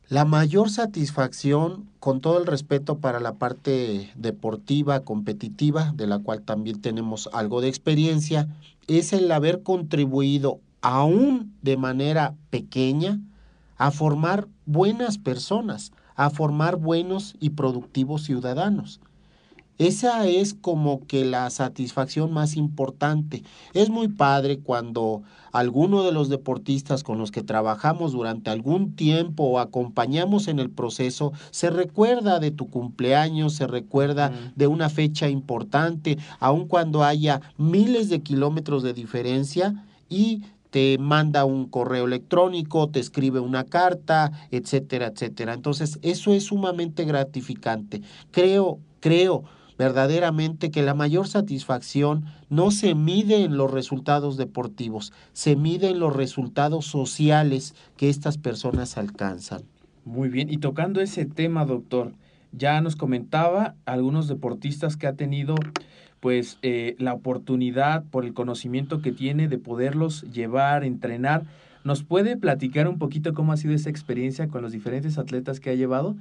La 0.08 0.24
mayor 0.24 0.70
satisfacción, 0.70 1.88
con 1.98 2.20
todo 2.20 2.38
el 2.38 2.46
respeto 2.46 2.98
para 2.98 3.18
la 3.18 3.32
parte 3.32 4.10
deportiva, 4.14 5.00
competitiva, 5.00 5.92
de 5.96 6.06
la 6.06 6.20
cual 6.20 6.42
también 6.42 6.80
tenemos 6.80 7.28
algo 7.32 7.60
de 7.60 7.68
experiencia, 7.68 8.46
es 8.86 9.12
el 9.12 9.32
haber 9.32 9.62
contribuido 9.62 10.60
aún 10.86 11.52
de 11.62 11.76
manera 11.76 12.36
pequeña 12.48 13.20
a 13.76 13.90
formar 13.90 14.46
buenas 14.66 15.18
personas, 15.18 15.90
a 16.14 16.30
formar 16.30 16.76
buenos 16.76 17.34
y 17.40 17.50
productivos 17.50 18.22
ciudadanos. 18.22 19.00
Esa 19.78 20.28
es 20.28 20.54
como 20.54 21.04
que 21.08 21.24
la 21.24 21.50
satisfacción 21.50 22.32
más 22.32 22.54
importante. 22.54 23.42
Es 23.74 23.90
muy 23.90 24.06
padre 24.06 24.60
cuando 24.60 25.24
alguno 25.50 26.04
de 26.04 26.12
los 26.12 26.28
deportistas 26.28 27.02
con 27.02 27.18
los 27.18 27.32
que 27.32 27.42
trabajamos 27.42 28.12
durante 28.12 28.50
algún 28.50 28.94
tiempo 28.94 29.42
o 29.42 29.58
acompañamos 29.58 30.46
en 30.46 30.60
el 30.60 30.70
proceso 30.70 31.32
se 31.50 31.68
recuerda 31.68 32.38
de 32.38 32.52
tu 32.52 32.70
cumpleaños, 32.70 33.54
se 33.54 33.66
recuerda 33.66 34.30
de 34.54 34.68
una 34.68 34.88
fecha 34.88 35.28
importante, 35.28 36.16
aun 36.38 36.68
cuando 36.68 37.02
haya 37.02 37.40
miles 37.58 38.08
de 38.08 38.22
kilómetros 38.22 38.84
de 38.84 38.94
diferencia 38.94 39.82
y 40.08 40.42
te 40.70 40.98
manda 40.98 41.44
un 41.44 41.66
correo 41.66 42.06
electrónico, 42.06 42.88
te 42.88 43.00
escribe 43.00 43.40
una 43.40 43.64
carta, 43.64 44.32
etcétera, 44.50 45.08
etcétera. 45.08 45.54
Entonces, 45.54 45.98
eso 46.02 46.32
es 46.32 46.44
sumamente 46.44 47.04
gratificante. 47.04 48.02
Creo, 48.30 48.78
creo 49.00 49.44
verdaderamente 49.78 50.70
que 50.70 50.82
la 50.82 50.94
mayor 50.94 51.28
satisfacción 51.28 52.24
no 52.48 52.70
se 52.70 52.94
mide 52.94 53.44
en 53.44 53.56
los 53.56 53.70
resultados 53.70 54.36
deportivos, 54.36 55.12
se 55.32 55.56
mide 55.56 55.90
en 55.90 55.98
los 55.98 56.14
resultados 56.14 56.86
sociales 56.86 57.74
que 57.96 58.08
estas 58.08 58.38
personas 58.38 58.96
alcanzan. 58.96 59.62
Muy 60.04 60.28
bien, 60.28 60.50
y 60.50 60.58
tocando 60.58 61.00
ese 61.00 61.26
tema, 61.26 61.64
doctor, 61.64 62.12
ya 62.52 62.80
nos 62.80 62.96
comentaba 62.96 63.74
algunos 63.84 64.28
deportistas 64.28 64.96
que 64.96 65.06
ha 65.06 65.14
tenido 65.14 65.56
pues 66.20 66.58
eh, 66.62 66.96
la 66.98 67.14
oportunidad 67.14 68.04
por 68.04 68.24
el 68.24 68.34
conocimiento 68.34 69.00
que 69.02 69.12
tiene 69.12 69.48
de 69.48 69.58
poderlos 69.58 70.22
llevar, 70.32 70.84
entrenar. 70.84 71.44
¿Nos 71.84 72.02
puede 72.02 72.36
platicar 72.36 72.88
un 72.88 72.98
poquito 72.98 73.34
cómo 73.34 73.52
ha 73.52 73.56
sido 73.56 73.74
esa 73.74 73.90
experiencia 73.90 74.48
con 74.48 74.62
los 74.62 74.72
diferentes 74.72 75.18
atletas 75.18 75.60
que 75.60 75.70
ha 75.70 75.74
llevado? 75.74 76.16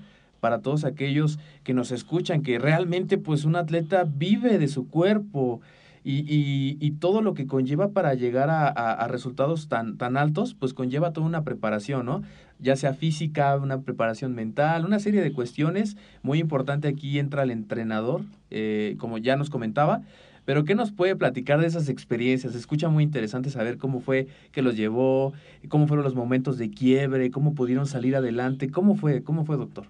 para 0.45 0.59
todos 0.59 0.85
aquellos 0.85 1.39
que 1.63 1.73
nos 1.73 1.91
escuchan, 1.91 2.43
que 2.43 2.59
realmente 2.59 3.17
pues 3.17 3.45
un 3.45 3.55
atleta 3.55 4.03
vive 4.03 4.59
de 4.59 4.67
su 4.67 4.87
cuerpo 4.87 5.61
y, 6.03 6.77
y, 6.79 6.91
todo 6.91 7.23
lo 7.23 7.33
que 7.33 7.47
conlleva 7.47 7.89
para 7.89 8.13
llegar 8.13 8.51
a, 8.51 8.67
a, 8.67 9.07
resultados 9.07 9.69
tan, 9.69 9.97
tan 9.97 10.17
altos, 10.17 10.53
pues 10.53 10.75
conlleva 10.75 11.13
toda 11.13 11.25
una 11.25 11.43
preparación, 11.43 12.05
¿no? 12.05 12.21
Ya 12.59 12.75
sea 12.75 12.93
física, 12.93 13.55
una 13.57 13.81
preparación 13.81 14.33
mental, 14.33 14.85
una 14.85 14.99
serie 14.99 15.21
de 15.21 15.33
cuestiones. 15.33 15.97
Muy 16.23 16.39
importante 16.39 16.87
aquí 16.87 17.19
entra 17.19 17.43
el 17.43 17.51
entrenador, 17.51 18.21
eh, 18.49 18.95
como 18.97 19.17
ya 19.17 19.35
nos 19.35 19.49
comentaba, 19.49 20.01
pero 20.45 20.63
¿qué 20.63 20.75
nos 20.75 20.91
puede 20.91 21.15
platicar 21.15 21.59
de 21.59 21.67
esas 21.67 21.89
experiencias? 21.89 22.53
Se 22.53 22.59
escucha 22.59 22.87
muy 22.87 23.03
interesante 23.03 23.49
saber 23.49 23.77
cómo 23.77 23.99
fue 23.99 24.27
que 24.51 24.61
los 24.61 24.77
llevó, 24.77 25.33
cómo 25.69 25.87
fueron 25.87 26.03
los 26.03 26.15
momentos 26.15 26.57
de 26.57 26.69
quiebre, 26.69 27.31
cómo 27.31 27.55
pudieron 27.55 27.87
salir 27.87 28.15
adelante, 28.15 28.69
cómo 28.69 28.95
fue, 28.95 29.23
cómo 29.23 29.45
fue, 29.45 29.57
doctor. 29.57 29.87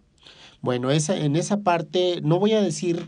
Bueno, 0.61 0.89
esa, 0.91 1.17
en 1.17 1.35
esa 1.35 1.61
parte 1.61 2.21
no 2.23 2.39
voy 2.39 2.53
a 2.53 2.61
decir 2.61 3.07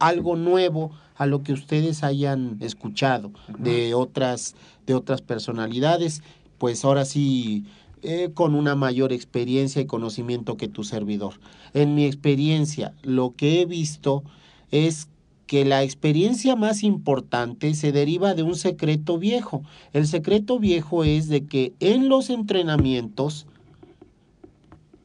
algo 0.00 0.36
nuevo 0.36 0.90
a 1.16 1.26
lo 1.26 1.42
que 1.42 1.52
ustedes 1.52 2.04
hayan 2.04 2.58
escuchado 2.60 3.32
de 3.58 3.94
otras, 3.94 4.54
de 4.86 4.94
otras 4.94 5.22
personalidades, 5.22 6.22
pues 6.58 6.84
ahora 6.84 7.04
sí 7.04 7.64
eh, 8.02 8.30
con 8.34 8.54
una 8.54 8.74
mayor 8.74 9.12
experiencia 9.12 9.82
y 9.82 9.86
conocimiento 9.86 10.56
que 10.56 10.68
tu 10.68 10.84
servidor. 10.84 11.34
En 11.74 11.94
mi 11.94 12.04
experiencia, 12.04 12.94
lo 13.02 13.34
que 13.36 13.60
he 13.60 13.66
visto 13.66 14.22
es 14.70 15.08
que 15.46 15.64
la 15.64 15.82
experiencia 15.82 16.56
más 16.56 16.82
importante 16.82 17.74
se 17.74 17.90
deriva 17.90 18.34
de 18.34 18.42
un 18.42 18.54
secreto 18.54 19.18
viejo. 19.18 19.62
El 19.92 20.06
secreto 20.06 20.58
viejo 20.58 21.04
es 21.04 21.28
de 21.28 21.46
que 21.46 21.72
en 21.80 22.10
los 22.10 22.28
entrenamientos 22.28 23.46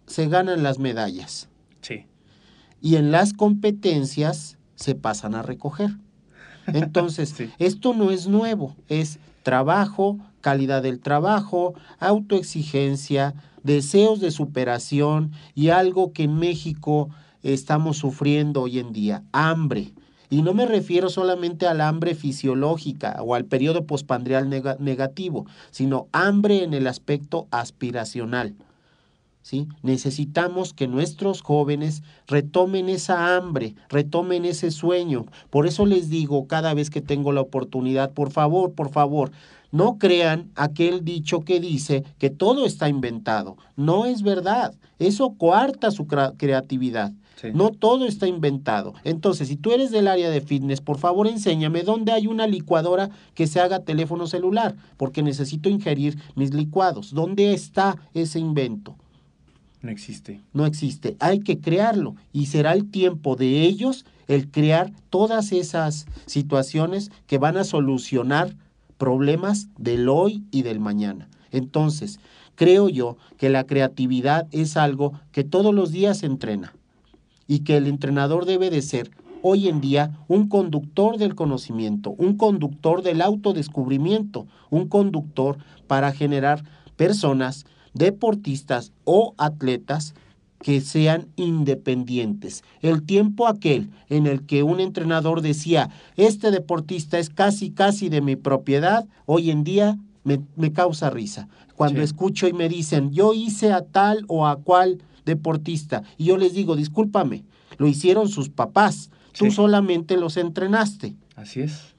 se 0.05 0.27
ganan 0.27 0.61
las 0.61 0.79
medallas. 0.79 1.49
Y 2.81 2.97
en 2.97 3.11
las 3.11 3.31
competencias 3.31 4.57
se 4.75 4.93
pasan 4.93 5.35
a 5.35 5.41
recoger. 5.41 5.91
Entonces, 6.67 7.33
esto 7.59 7.93
no 7.93 8.11
es 8.11 8.27
nuevo, 8.27 8.75
es 8.89 9.19
trabajo, 9.43 10.19
calidad 10.43 10.83
del 10.83 10.99
trabajo, 10.99 11.73
autoexigencia, 11.99 13.33
deseos 13.63 14.19
de 14.19 14.29
superación 14.29 15.31
y 15.55 15.69
algo 15.69 16.11
que 16.11 16.23
en 16.23 16.37
México 16.37 17.09
estamos 17.41 17.97
sufriendo 17.97 18.61
hoy 18.61 18.77
en 18.77 18.91
día, 18.91 19.23
hambre. 19.31 19.93
Y 20.29 20.41
no 20.41 20.53
me 20.53 20.65
refiero 20.65 21.09
solamente 21.09 21.65
al 21.65 21.79
hambre 21.79 22.13
fisiológica 22.13 23.17
o 23.21 23.35
al 23.35 23.45
periodo 23.45 23.85
pospandrial 23.85 24.49
negativo, 24.49 25.45
sino 25.71 26.07
hambre 26.11 26.63
en 26.63 26.73
el 26.73 26.87
aspecto 26.87 27.47
aspiracional. 27.51 28.55
¿sí? 29.43 29.67
Necesitamos 29.83 30.73
que 30.73 30.87
nuestros 30.87 31.41
jóvenes 31.41 32.01
retomen 32.25 32.89
esa 32.89 33.37
hambre, 33.37 33.75
retomen 33.89 34.45
ese 34.45 34.71
sueño. 34.71 35.25
Por 35.51 35.67
eso 35.67 35.85
les 35.85 36.09
digo 36.09 36.47
cada 36.47 36.73
vez 36.73 36.89
que 36.89 37.01
tengo 37.01 37.31
la 37.31 37.41
oportunidad, 37.41 38.11
por 38.11 38.31
favor, 38.31 38.73
por 38.73 38.89
favor, 38.89 39.31
no 39.73 39.97
crean 39.97 40.51
aquel 40.53 41.03
dicho 41.03 41.41
que 41.41 41.59
dice 41.59 42.03
que 42.19 42.29
todo 42.29 42.67
está 42.67 42.89
inventado. 42.89 43.57
No 43.75 44.05
es 44.05 44.21
verdad. 44.21 44.75
Eso 44.99 45.33
coarta 45.33 45.89
su 45.89 46.05
creatividad. 46.05 47.11
No 47.55 47.71
todo 47.71 48.05
está 48.05 48.27
inventado. 48.27 48.93
Entonces, 49.03 49.47
si 49.47 49.55
tú 49.55 49.71
eres 49.71 49.89
del 49.89 50.07
área 50.07 50.29
de 50.29 50.41
fitness, 50.41 50.79
por 50.79 50.99
favor 50.99 51.27
enséñame 51.27 51.81
dónde 51.81 52.11
hay 52.11 52.27
una 52.27 52.45
licuadora 52.45 53.09
que 53.33 53.47
se 53.47 53.59
haga 53.59 53.79
teléfono 53.79 54.27
celular, 54.27 54.75
porque 54.95 55.23
necesito 55.23 55.69
ingerir 55.69 56.19
mis 56.35 56.53
licuados. 56.53 57.11
¿Dónde 57.11 57.53
está 57.53 57.97
ese 58.13 58.39
invento? 58.39 58.95
No 59.81 59.89
existe. 59.89 60.39
No 60.53 60.67
existe. 60.67 61.17
Hay 61.19 61.39
que 61.39 61.59
crearlo 61.59 62.15
y 62.31 62.45
será 62.45 62.73
el 62.73 62.91
tiempo 62.91 63.35
de 63.35 63.63
ellos 63.63 64.05
el 64.27 64.51
crear 64.51 64.93
todas 65.09 65.51
esas 65.51 66.05
situaciones 66.27 67.11
que 67.27 67.39
van 67.39 67.57
a 67.57 67.63
solucionar 67.63 68.55
problemas 69.03 69.67
del 69.77 70.07
hoy 70.07 70.45
y 70.49 70.61
del 70.61 70.79
mañana. 70.79 71.27
Entonces, 71.51 72.21
creo 72.55 72.87
yo 72.87 73.17
que 73.35 73.49
la 73.49 73.65
creatividad 73.65 74.47
es 74.51 74.77
algo 74.77 75.11
que 75.33 75.43
todos 75.43 75.75
los 75.75 75.91
días 75.91 76.19
se 76.19 76.25
entrena 76.25 76.73
y 77.45 77.65
que 77.65 77.75
el 77.75 77.87
entrenador 77.87 78.45
debe 78.45 78.69
de 78.69 78.81
ser 78.81 79.11
hoy 79.41 79.67
en 79.67 79.81
día 79.81 80.17
un 80.29 80.47
conductor 80.47 81.17
del 81.17 81.35
conocimiento, 81.35 82.11
un 82.11 82.37
conductor 82.37 83.01
del 83.01 83.21
autodescubrimiento, 83.21 84.47
un 84.69 84.87
conductor 84.87 85.57
para 85.87 86.13
generar 86.13 86.63
personas 86.95 87.65
deportistas 87.93 88.93
o 89.03 89.33
atletas 89.37 90.15
que 90.63 90.81
sean 90.81 91.27
independientes. 91.35 92.63
El 92.81 93.03
tiempo 93.03 93.47
aquel 93.47 93.89
en 94.09 94.25
el 94.25 94.45
que 94.45 94.63
un 94.63 94.79
entrenador 94.79 95.41
decía, 95.41 95.89
este 96.15 96.49
deportista 96.49 97.19
es 97.19 97.29
casi, 97.29 97.69
casi 97.69 98.09
de 98.09 98.21
mi 98.21 98.35
propiedad, 98.35 99.05
hoy 99.25 99.51
en 99.51 99.63
día 99.63 99.99
me, 100.23 100.73
causa 100.73 101.09
risa. 101.09 101.49
Cuando 101.75 102.01
escucho 102.01 102.47
y 102.47 102.53
me 102.53 102.69
dicen, 102.69 103.11
yo 103.11 103.33
hice 103.33 103.73
a 103.73 103.81
tal 103.81 104.23
o 104.27 104.47
a 104.47 104.55
cual 104.55 105.03
deportista, 105.25 106.03
y 106.17 106.25
yo 106.25 106.37
les 106.37 106.53
digo, 106.53 106.75
discúlpame, 106.75 107.43
lo 107.77 107.87
hicieron 107.87 108.29
sus 108.29 108.49
papás, 108.49 109.11
tú 109.37 109.51
solamente 109.51 110.15
los 110.17 110.37
entrenaste. 110.37 111.15
Así 111.35 111.61
es. 111.61 111.93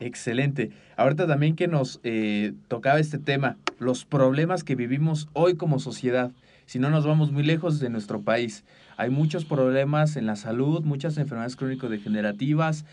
Excelente. 0.00 0.70
Ahorita 0.96 1.26
también 1.26 1.56
que 1.56 1.66
nos 1.66 2.00
eh, 2.02 2.52
tocaba 2.68 3.00
este 3.00 3.18
tema, 3.18 3.56
los 3.78 4.04
problemas 4.04 4.64
que 4.64 4.74
vivimos 4.74 5.28
hoy 5.32 5.54
como 5.54 5.78
sociedad, 5.78 6.30
si 6.66 6.78
no 6.78 6.90
nos 6.90 7.06
vamos 7.06 7.32
muy 7.32 7.42
lejos 7.42 7.80
de 7.80 7.90
nuestro 7.90 8.22
país. 8.22 8.64
Hay 8.96 9.10
muchos 9.10 9.44
problemas 9.44 10.16
en 10.16 10.26
la 10.26 10.36
salud, 10.36 10.82
muchas 10.84 11.16
enfermedades 11.18 11.56
crónico-degenerativas, 11.56 12.84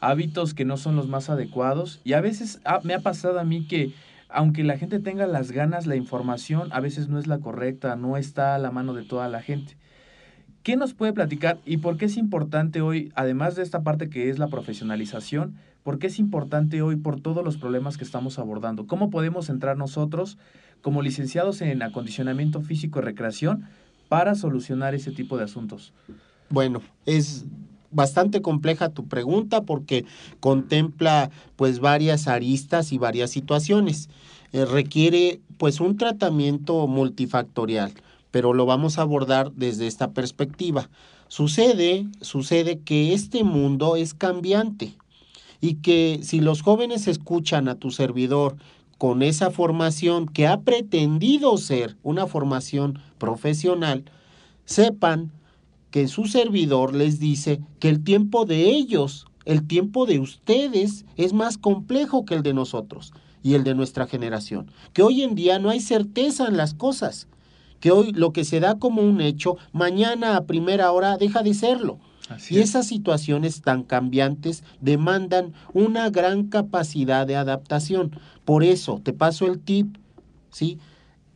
hábitos 0.00 0.54
que 0.54 0.64
no 0.64 0.76
son 0.76 0.96
los 0.96 1.08
más 1.08 1.30
adecuados 1.30 2.00
y 2.04 2.12
a 2.12 2.20
veces 2.20 2.60
ah, 2.64 2.80
me 2.82 2.94
ha 2.94 3.00
pasado 3.00 3.40
a 3.40 3.44
mí 3.44 3.66
que 3.66 3.92
aunque 4.28 4.64
la 4.64 4.76
gente 4.76 4.98
tenga 4.98 5.26
las 5.26 5.52
ganas, 5.52 5.86
la 5.86 5.96
información 5.96 6.68
a 6.72 6.80
veces 6.80 7.08
no 7.08 7.18
es 7.18 7.26
la 7.26 7.38
correcta, 7.38 7.96
no 7.96 8.16
está 8.16 8.54
a 8.54 8.58
la 8.58 8.70
mano 8.70 8.92
de 8.92 9.04
toda 9.04 9.28
la 9.28 9.40
gente. 9.40 9.76
¿Qué 10.62 10.76
nos 10.76 10.94
puede 10.94 11.12
platicar 11.12 11.58
y 11.64 11.76
por 11.76 11.96
qué 11.96 12.06
es 12.06 12.16
importante 12.16 12.80
hoy, 12.80 13.12
además 13.14 13.54
de 13.54 13.62
esta 13.62 13.84
parte 13.84 14.10
que 14.10 14.30
es 14.30 14.40
la 14.40 14.48
profesionalización, 14.48 15.54
por 15.84 16.00
qué 16.00 16.08
es 16.08 16.18
importante 16.18 16.82
hoy 16.82 16.96
por 16.96 17.20
todos 17.20 17.44
los 17.44 17.56
problemas 17.56 17.96
que 17.96 18.02
estamos 18.02 18.40
abordando? 18.40 18.88
¿Cómo 18.88 19.08
podemos 19.08 19.48
entrar 19.48 19.76
nosotros 19.76 20.38
como 20.86 21.02
licenciados 21.02 21.62
en 21.62 21.82
acondicionamiento 21.82 22.60
físico 22.60 23.00
y 23.00 23.02
recreación 23.02 23.68
para 24.08 24.36
solucionar 24.36 24.94
ese 24.94 25.10
tipo 25.10 25.36
de 25.36 25.42
asuntos? 25.42 25.92
Bueno, 26.48 26.80
es 27.06 27.44
bastante 27.90 28.40
compleja 28.40 28.90
tu 28.90 29.08
pregunta 29.08 29.62
porque 29.62 30.04
contempla 30.38 31.32
pues 31.56 31.80
varias 31.80 32.28
aristas 32.28 32.92
y 32.92 32.98
varias 32.98 33.30
situaciones. 33.30 34.08
Eh, 34.52 34.64
requiere 34.64 35.40
pues 35.58 35.80
un 35.80 35.96
tratamiento 35.96 36.86
multifactorial 36.86 37.92
pero 38.30 38.52
lo 38.52 38.64
vamos 38.64 38.98
a 38.98 39.02
abordar 39.02 39.50
desde 39.54 39.88
esta 39.88 40.12
perspectiva. 40.12 40.88
Sucede, 41.26 42.06
sucede 42.20 42.78
que 42.78 43.12
este 43.12 43.42
mundo 43.42 43.96
es 43.96 44.14
cambiante 44.14 44.94
y 45.60 45.76
que 45.76 46.20
si 46.22 46.38
los 46.40 46.62
jóvenes 46.62 47.08
escuchan 47.08 47.66
a 47.66 47.74
tu 47.74 47.90
servidor 47.90 48.56
con 48.98 49.22
esa 49.22 49.50
formación 49.50 50.26
que 50.26 50.46
ha 50.46 50.60
pretendido 50.60 51.56
ser 51.58 51.96
una 52.02 52.26
formación 52.26 53.00
profesional, 53.18 54.04
sepan 54.64 55.32
que 55.90 56.08
su 56.08 56.26
servidor 56.26 56.94
les 56.94 57.18
dice 57.18 57.60
que 57.78 57.88
el 57.88 58.02
tiempo 58.02 58.44
de 58.44 58.70
ellos, 58.70 59.26
el 59.44 59.66
tiempo 59.66 60.06
de 60.06 60.18
ustedes 60.18 61.04
es 61.16 61.32
más 61.32 61.58
complejo 61.58 62.24
que 62.24 62.34
el 62.34 62.42
de 62.42 62.54
nosotros 62.54 63.12
y 63.42 63.54
el 63.54 63.64
de 63.64 63.74
nuestra 63.74 64.06
generación, 64.06 64.70
que 64.92 65.02
hoy 65.02 65.22
en 65.22 65.34
día 65.34 65.58
no 65.58 65.70
hay 65.70 65.80
certeza 65.80 66.48
en 66.48 66.56
las 66.56 66.74
cosas, 66.74 67.28
que 67.80 67.92
hoy 67.92 68.12
lo 68.12 68.32
que 68.32 68.44
se 68.44 68.60
da 68.60 68.78
como 68.78 69.02
un 69.02 69.20
hecho, 69.20 69.56
mañana 69.72 70.36
a 70.36 70.46
primera 70.46 70.90
hora 70.90 71.16
deja 71.16 71.42
de 71.42 71.54
serlo. 71.54 71.98
Así 72.28 72.56
Y 72.56 72.58
es. 72.58 72.70
esas 72.70 72.86
situaciones 72.86 73.62
tan 73.62 73.82
cambiantes 73.84 74.64
demandan 74.80 75.52
una 75.72 76.10
gran 76.10 76.48
capacidad 76.48 77.26
de 77.26 77.36
adaptación. 77.36 78.12
Por 78.44 78.64
eso, 78.64 79.00
te 79.02 79.12
paso 79.12 79.46
el 79.46 79.60
tip, 79.60 79.96
¿sí? 80.50 80.78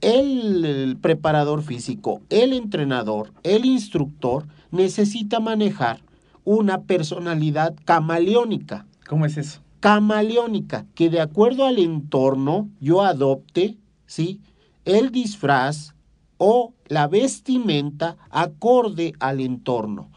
El, 0.01 0.65
el 0.65 0.97
preparador 0.97 1.63
físico, 1.63 2.23
el 2.31 2.53
entrenador, 2.55 3.33
el 3.43 3.65
instructor 3.67 4.47
necesita 4.71 5.41
manejar 5.41 6.01
una 6.45 6.83
personalidad 6.83 7.75
camaleónica 7.85 8.87
¿Cómo 9.07 9.27
es 9.27 9.37
eso? 9.37 9.61
camaleónica, 9.81 10.87
que 10.95 11.09
de 11.11 11.21
acuerdo 11.21 11.67
al 11.67 11.79
entorno 11.79 12.69
yo 12.81 13.03
adopte, 13.03 13.79
¿sí? 14.07 14.41
El 14.85 15.11
disfraz 15.11 15.95
o 16.39 16.75
la 16.89 17.07
vestimenta 17.09 18.17
acorde 18.31 19.13
al 19.21 19.41
entorno. 19.41 20.11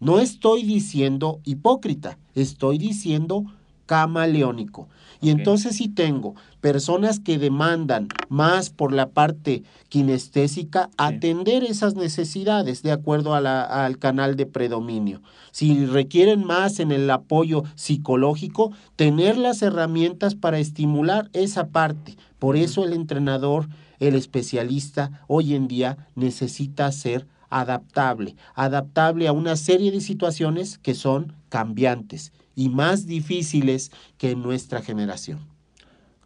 No 0.00 0.20
estoy 0.20 0.62
diciendo 0.62 1.40
hipócrita, 1.44 2.18
estoy 2.34 2.78
diciendo 2.78 3.44
camaleónico. 3.86 4.88
Y 5.22 5.30
entonces 5.30 5.76
si 5.76 5.88
tengo 5.88 6.34
personas 6.60 7.20
que 7.20 7.38
demandan 7.38 8.08
más 8.28 8.68
por 8.68 8.92
la 8.92 9.08
parte 9.08 9.62
kinestésica, 9.88 10.90
atender 10.98 11.64
esas 11.64 11.94
necesidades 11.94 12.82
de 12.82 12.92
acuerdo 12.92 13.34
a 13.34 13.40
la- 13.40 13.62
al 13.62 13.98
canal 13.98 14.36
de 14.36 14.44
predominio. 14.46 15.22
Si 15.52 15.86
requieren 15.86 16.44
más 16.44 16.80
en 16.80 16.92
el 16.92 17.10
apoyo 17.10 17.62
psicológico, 17.76 18.72
tener 18.96 19.38
las 19.38 19.62
herramientas 19.62 20.34
para 20.34 20.58
estimular 20.58 21.30
esa 21.32 21.68
parte. 21.68 22.16
Por 22.38 22.56
eso 22.56 22.84
el 22.84 22.92
entrenador, 22.92 23.68
el 24.00 24.14
especialista, 24.14 25.22
hoy 25.28 25.54
en 25.54 25.68
día 25.68 25.96
necesita 26.14 26.92
ser 26.92 27.26
adaptable, 27.50 28.36
adaptable 28.54 29.28
a 29.28 29.32
una 29.32 29.56
serie 29.56 29.90
de 29.90 30.00
situaciones 30.00 30.78
que 30.78 30.94
son 30.94 31.32
cambiantes 31.48 32.32
y 32.54 32.68
más 32.68 33.06
difíciles 33.06 33.92
que 34.18 34.32
en 34.32 34.42
nuestra 34.42 34.82
generación. 34.82 35.40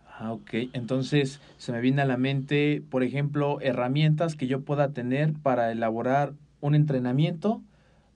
Ah, 0.07 0.33
ok. 0.33 0.51
Entonces 0.73 1.41
se 1.57 1.73
me 1.73 1.81
viene 1.81 2.03
a 2.03 2.05
la 2.05 2.19
mente, 2.19 2.83
por 2.91 3.03
ejemplo, 3.03 3.59
herramientas 3.61 4.37
que 4.37 4.47
yo 4.47 4.63
pueda 4.63 4.93
tener 4.93 5.33
para 5.33 5.73
elaborar 5.73 6.35
un 6.61 6.75
entrenamiento, 6.75 7.63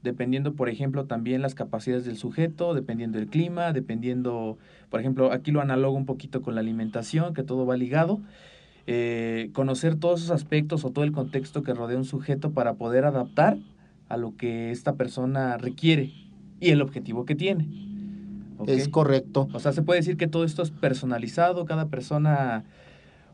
dependiendo, 0.02 0.54
por 0.54 0.68
ejemplo, 0.68 1.06
también 1.06 1.40
las 1.40 1.54
capacidades 1.54 2.04
del 2.04 2.18
sujeto, 2.18 2.74
dependiendo 2.74 3.18
del 3.18 3.28
clima, 3.28 3.72
dependiendo, 3.72 4.58
por 4.90 5.00
ejemplo, 5.00 5.32
aquí 5.32 5.50
lo 5.50 5.62
analogo 5.62 5.96
un 5.96 6.04
poquito 6.04 6.42
con 6.42 6.54
la 6.54 6.60
alimentación, 6.60 7.32
que 7.32 7.42
todo 7.42 7.64
va 7.64 7.76
ligado. 7.78 8.20
Eh, 8.86 9.50
conocer 9.54 9.96
todos 9.96 10.20
esos 10.20 10.30
aspectos 10.30 10.84
o 10.84 10.90
todo 10.90 11.04
el 11.04 11.12
contexto 11.12 11.62
que 11.62 11.72
rodea 11.72 11.96
un 11.96 12.04
sujeto 12.04 12.50
para 12.50 12.74
poder 12.74 13.04
adaptar 13.04 13.56
a 14.08 14.16
lo 14.16 14.36
que 14.36 14.70
esta 14.70 14.94
persona 14.94 15.56
requiere 15.56 16.12
y 16.60 16.70
el 16.70 16.82
objetivo 16.82 17.24
que 17.24 17.34
tiene. 17.34 17.68
Es 18.66 18.88
correcto. 18.88 19.48
O 19.52 19.58
sea, 19.58 19.72
se 19.72 19.82
puede 19.82 20.00
decir 20.00 20.16
que 20.16 20.26
todo 20.26 20.44
esto 20.44 20.62
es 20.62 20.70
personalizado, 20.70 21.64
cada 21.64 21.88
persona 21.88 22.64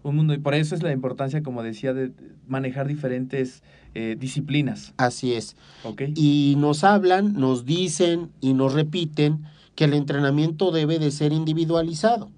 un 0.02 0.16
mundo, 0.16 0.32
y 0.32 0.38
por 0.38 0.54
eso 0.54 0.74
es 0.74 0.82
la 0.82 0.92
importancia, 0.92 1.42
como 1.42 1.62
decía, 1.62 1.92
de 1.92 2.12
manejar 2.48 2.86
diferentes 2.86 3.62
eh, 3.94 4.16
disciplinas. 4.18 4.94
Así 4.96 5.34
es. 5.34 5.56
¿Ok? 5.84 6.02
Y 6.14 6.54
nos 6.58 6.84
hablan, 6.84 7.34
nos 7.34 7.66
dicen 7.66 8.30
y 8.40 8.54
nos 8.54 8.72
repiten 8.72 9.44
que 9.74 9.84
el 9.84 9.94
entrenamiento 9.94 10.70
debe 10.70 10.98
de 10.98 11.10
ser 11.10 11.32
individualizado, 11.32 12.30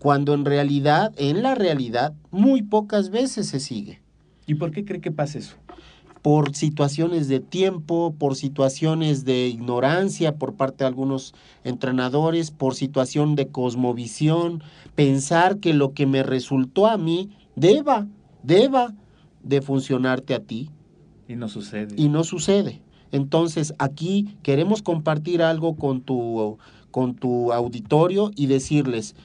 cuando 0.00 0.34
en 0.34 0.44
realidad, 0.44 1.12
en 1.16 1.42
la 1.44 1.54
realidad, 1.54 2.14
muy 2.32 2.62
pocas 2.62 3.10
veces 3.10 3.46
se 3.46 3.60
sigue. 3.60 4.00
¿Y 4.46 4.54
por 4.54 4.72
qué 4.72 4.84
cree 4.84 5.00
que 5.00 5.12
pasa 5.12 5.38
eso? 5.38 5.54
por 6.22 6.54
situaciones 6.54 7.28
de 7.28 7.40
tiempo, 7.40 8.14
por 8.18 8.36
situaciones 8.36 9.24
de 9.24 9.48
ignorancia 9.48 10.34
por 10.34 10.54
parte 10.54 10.84
de 10.84 10.88
algunos 10.88 11.34
entrenadores, 11.64 12.50
por 12.50 12.74
situación 12.74 13.36
de 13.36 13.48
cosmovisión, 13.48 14.62
pensar 14.94 15.58
que 15.60 15.72
lo 15.72 15.94
que 15.94 16.06
me 16.06 16.22
resultó 16.22 16.86
a 16.88 16.98
mí 16.98 17.30
deba, 17.56 18.06
deba 18.42 18.94
de 19.42 19.62
funcionarte 19.62 20.34
a 20.34 20.40
ti 20.40 20.68
Y 21.26 21.36
no 21.36 21.48
sucede. 21.48 21.94
y 21.96 22.08
no 22.08 22.22
sucede. 22.24 22.82
Entonces 23.12 23.74
aquí 23.78 24.36
queremos 24.42 24.82
compartir 24.82 25.42
algo 25.42 25.76
con 25.76 26.02
tu, 26.02 26.58
con 26.90 27.14
tu 27.14 27.52
auditorio 27.52 28.30
y 28.36 28.46
decirles, 28.46 29.16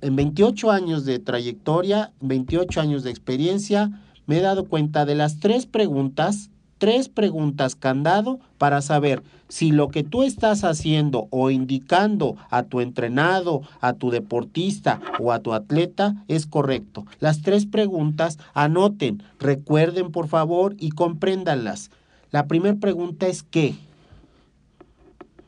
en 0.00 0.16
28 0.16 0.70
años 0.70 1.04
de 1.04 1.18
trayectoria, 1.18 2.12
28 2.20 2.80
años 2.80 3.02
de 3.02 3.10
experiencia, 3.10 3.90
me 4.26 4.38
he 4.38 4.40
dado 4.40 4.66
cuenta 4.66 5.04
de 5.04 5.14
las 5.14 5.40
tres 5.40 5.66
preguntas, 5.66 6.50
tres 6.78 7.08
preguntas 7.08 7.74
candado 7.74 8.38
para 8.58 8.82
saber 8.82 9.22
si 9.48 9.72
lo 9.72 9.88
que 9.88 10.04
tú 10.04 10.22
estás 10.22 10.62
haciendo 10.62 11.26
o 11.30 11.50
indicando 11.50 12.36
a 12.50 12.64
tu 12.64 12.80
entrenado, 12.80 13.62
a 13.80 13.94
tu 13.94 14.10
deportista 14.10 15.00
o 15.18 15.32
a 15.32 15.40
tu 15.40 15.54
atleta 15.54 16.14
es 16.28 16.46
correcto. 16.46 17.06
Las 17.18 17.42
tres 17.42 17.66
preguntas 17.66 18.38
anoten, 18.54 19.22
recuerden 19.40 20.12
por 20.12 20.28
favor 20.28 20.76
y 20.78 20.90
compréndanlas. 20.90 21.90
La 22.30 22.46
primera 22.46 22.76
pregunta 22.76 23.26
es 23.26 23.42
¿qué? 23.42 23.74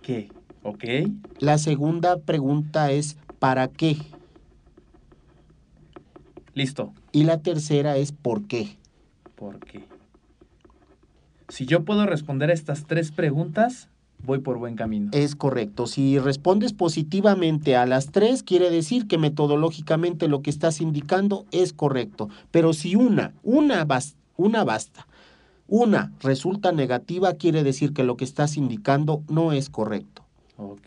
¿Qué? 0.00 0.30
¿Ok? 0.62 0.84
La 1.38 1.58
segunda 1.58 2.16
pregunta 2.16 2.90
es 2.90 3.16
¿para 3.38 3.68
qué? 3.68 3.98
Listo. 6.54 6.92
Y 7.12 7.24
la 7.24 7.38
tercera 7.38 7.96
es 7.96 8.12
¿por 8.12 8.46
qué? 8.46 8.76
¿Por 9.36 9.58
qué? 9.60 9.84
Si 11.48 11.66
yo 11.66 11.84
puedo 11.84 12.06
responder 12.06 12.50
a 12.50 12.52
estas 12.52 12.86
tres 12.86 13.10
preguntas, 13.10 13.88
voy 14.24 14.38
por 14.38 14.58
buen 14.58 14.76
camino. 14.76 15.10
Es 15.12 15.34
correcto. 15.34 15.86
Si 15.86 16.18
respondes 16.18 16.72
positivamente 16.72 17.74
a 17.76 17.86
las 17.86 18.12
tres, 18.12 18.42
quiere 18.42 18.70
decir 18.70 19.06
que 19.08 19.18
metodológicamente 19.18 20.28
lo 20.28 20.42
que 20.42 20.50
estás 20.50 20.80
indicando 20.80 21.46
es 21.50 21.72
correcto. 21.72 22.28
Pero 22.50 22.72
si 22.72 22.94
una, 22.94 23.32
una, 23.42 23.84
bas- 23.86 24.14
una 24.36 24.62
basta, 24.64 25.06
una 25.66 26.12
resulta 26.20 26.70
negativa, 26.72 27.34
quiere 27.34 27.62
decir 27.64 27.92
que 27.92 28.04
lo 28.04 28.16
que 28.16 28.24
estás 28.24 28.56
indicando 28.56 29.22
no 29.28 29.52
es 29.52 29.70
correcto. 29.70 30.24
Ok. 30.56 30.86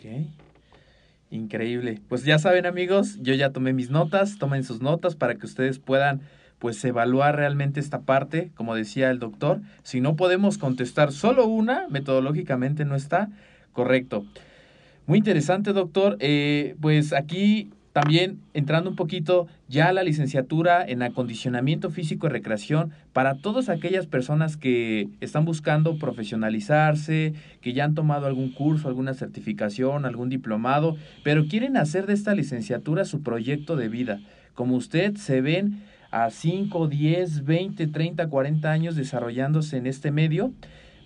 Increíble. 1.34 2.00
Pues 2.10 2.26
ya 2.26 2.38
saben 2.38 2.68
amigos, 2.68 3.18
yo 3.20 3.34
ya 3.34 3.50
tomé 3.50 3.74
mis 3.74 3.90
notas, 3.90 4.38
tomen 4.38 4.64
sus 4.64 4.82
notas 4.82 5.16
para 5.16 5.34
que 5.34 5.48
ustedes 5.48 5.80
puedan 5.80 6.22
pues 6.60 6.86
evaluar 6.86 7.36
realmente 7.36 7.80
esta 7.80 8.02
parte, 8.02 8.52
como 8.54 8.76
decía 8.76 9.10
el 9.10 9.18
doctor. 9.18 9.60
Si 9.82 10.00
no 10.00 10.16
podemos 10.16 10.60
contestar 10.60 11.12
solo 11.12 11.48
una, 11.48 11.88
metodológicamente 11.90 12.86
no 12.86 12.96
está 12.96 13.30
correcto. 13.72 14.28
Muy 15.08 15.18
interesante, 15.18 15.74
doctor. 15.74 16.18
Eh, 16.20 16.76
pues 16.80 17.14
aquí 17.14 17.72
también 17.94 18.40
entrando 18.56 18.90
un 18.90 18.96
poquito 18.96 19.48
ya 19.70 19.90
a 19.90 19.94
la 19.94 20.02
licenciatura 20.02 20.84
en 20.84 21.04
acondicionamiento 21.04 21.92
físico 21.92 22.26
y 22.26 22.32
recreación 22.32 22.92
para 23.14 23.36
todas 23.36 23.70
aquellas 23.70 24.08
personas 24.08 24.58
que 24.58 25.10
están 25.22 25.46
buscando 25.46 26.00
profesionalizarse, 26.00 27.36
que 27.62 27.74
ya 27.74 27.86
han 27.86 27.94
tomado 27.94 28.26
algún 28.26 28.52
curso, 28.52 28.88
alguna 28.88 29.14
certificación, 29.14 30.06
algún 30.06 30.30
diplomado, 30.30 30.98
pero 31.24 31.46
quieren 31.46 31.78
hacer 31.78 32.08
de 32.08 32.14
esta 32.14 32.34
licenciatura 32.34 33.06
su 33.06 33.22
proyecto 33.22 33.76
de 33.76 33.90
vida. 33.90 34.20
Como 34.56 34.76
usted 34.76 35.16
se 35.16 35.42
ven 35.42 35.84
a 36.10 36.32
5, 36.32 36.88
10, 36.88 37.46
20, 37.46 37.88
30, 37.88 38.28
40 38.28 38.72
años 38.72 38.96
desarrollándose 38.96 39.78
en 39.78 39.86
este 39.86 40.10
medio, 40.10 40.52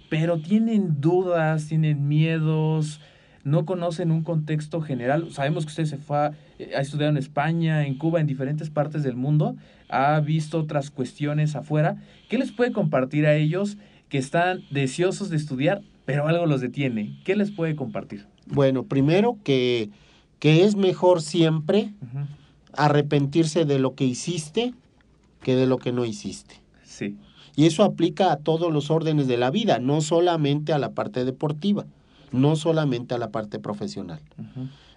pero 0.10 0.40
tienen 0.40 1.02
dudas, 1.02 1.68
tienen 1.68 2.08
miedos, 2.08 3.02
no 3.44 3.66
conocen 3.66 4.12
un 4.12 4.24
contexto 4.24 4.82
general. 4.82 5.32
Sabemos 5.32 5.66
que 5.66 5.70
usted 5.70 5.86
se 5.86 5.98
fue 5.98 6.18
a, 6.18 6.32
ha 6.76 6.82
estudiado 6.82 7.12
en 7.12 7.18
España, 7.18 7.86
en 7.86 7.98
Cuba, 7.98 8.20
en 8.20 8.28
diferentes 8.28 8.70
partes 8.70 9.04
del 9.04 9.16
mundo, 9.16 9.56
ha 9.90 10.20
visto 10.20 10.60
otras 10.60 10.92
cuestiones 10.92 11.56
afuera. 11.56 11.98
¿Qué 12.30 12.38
les 12.38 12.52
puede 12.52 12.72
compartir 12.72 13.26
a 13.26 13.36
ellos 13.36 13.78
que 14.10 14.18
están 14.18 14.64
deseosos 14.72 15.30
de 15.30 15.38
estudiar, 15.38 15.82
pero 16.06 16.28
algo 16.28 16.46
los 16.46 16.62
detiene? 16.62 17.20
¿Qué 17.24 17.36
les 17.36 17.52
puede 17.52 17.76
compartir? 17.76 18.28
Bueno, 18.48 18.84
primero 18.84 19.38
que, 19.44 19.90
que 20.40 20.64
es 20.64 20.76
mejor 20.76 21.22
siempre 21.22 21.94
arrepentirse 22.74 23.66
de 23.66 23.80
lo 23.80 23.96
que 23.96 24.06
hiciste 24.06 24.74
que 25.42 25.56
de 25.56 25.66
lo 25.68 25.78
que 25.78 25.92
no 25.92 26.06
hiciste. 26.06 26.62
Sí, 26.84 27.16
Y 27.56 27.66
eso 27.66 27.84
aplica 27.84 28.32
a 28.32 28.38
todos 28.38 28.72
los 28.74 28.90
órdenes 28.90 29.28
de 29.28 29.38
la 29.38 29.52
vida, 29.52 29.80
no 29.80 30.02
solamente 30.02 30.74
a 30.74 30.78
la 30.78 30.92
parte 30.92 31.26
deportiva, 31.26 31.86
no 32.32 32.56
solamente 32.56 33.16
a 33.16 33.18
la 33.18 33.30
parte 33.30 33.60
profesional. 33.60 34.20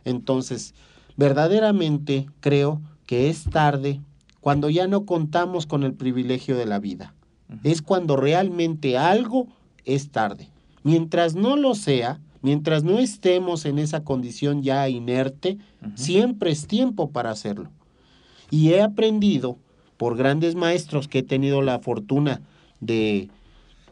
Entonces, 0.04 0.74
verdaderamente 1.16 2.26
creo 2.40 2.80
que 3.06 3.28
es 3.28 3.44
tarde 3.44 4.00
cuando 4.40 4.70
ya 4.70 4.86
no 4.86 5.04
contamos 5.04 5.66
con 5.66 5.82
el 5.82 5.94
privilegio 5.94 6.56
de 6.56 6.66
la 6.66 6.78
vida. 6.78 7.14
Es 7.64 7.82
cuando 7.82 8.16
realmente 8.16 8.96
algo 8.96 9.48
es 9.84 10.10
tarde. 10.10 10.48
Mientras 10.82 11.34
no 11.34 11.56
lo 11.56 11.74
sea, 11.74 12.20
mientras 12.42 12.84
no 12.84 12.98
estemos 12.98 13.64
en 13.64 13.78
esa 13.78 14.04
condición 14.04 14.62
ya 14.62 14.88
inerte, 14.88 15.58
siempre 15.94 16.52
es 16.52 16.66
tiempo 16.66 17.10
para 17.10 17.30
hacerlo. 17.30 17.70
Y 18.50 18.70
he 18.70 18.82
aprendido 18.82 19.58
por 19.96 20.16
grandes 20.16 20.54
maestros 20.54 21.08
que 21.08 21.18
he 21.18 21.22
tenido 21.22 21.60
la 21.60 21.80
fortuna 21.80 22.40
de, 22.80 23.28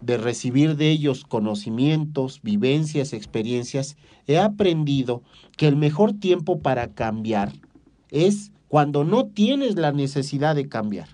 de 0.00 0.16
recibir 0.16 0.76
de 0.76 0.90
ellos 0.90 1.24
conocimientos, 1.24 2.40
vivencias, 2.42 3.12
experiencias, 3.12 3.96
he 4.26 4.38
aprendido 4.38 5.22
que 5.56 5.66
el 5.66 5.76
mejor 5.76 6.12
tiempo 6.12 6.61
para 6.61 6.88
cambiar 6.88 7.52
es 8.11 8.52
cuando 8.68 9.04
no 9.04 9.26
tienes 9.26 9.76
la 9.76 9.92
necesidad 9.92 10.54
de 10.54 10.68
cambiar. 10.68 11.08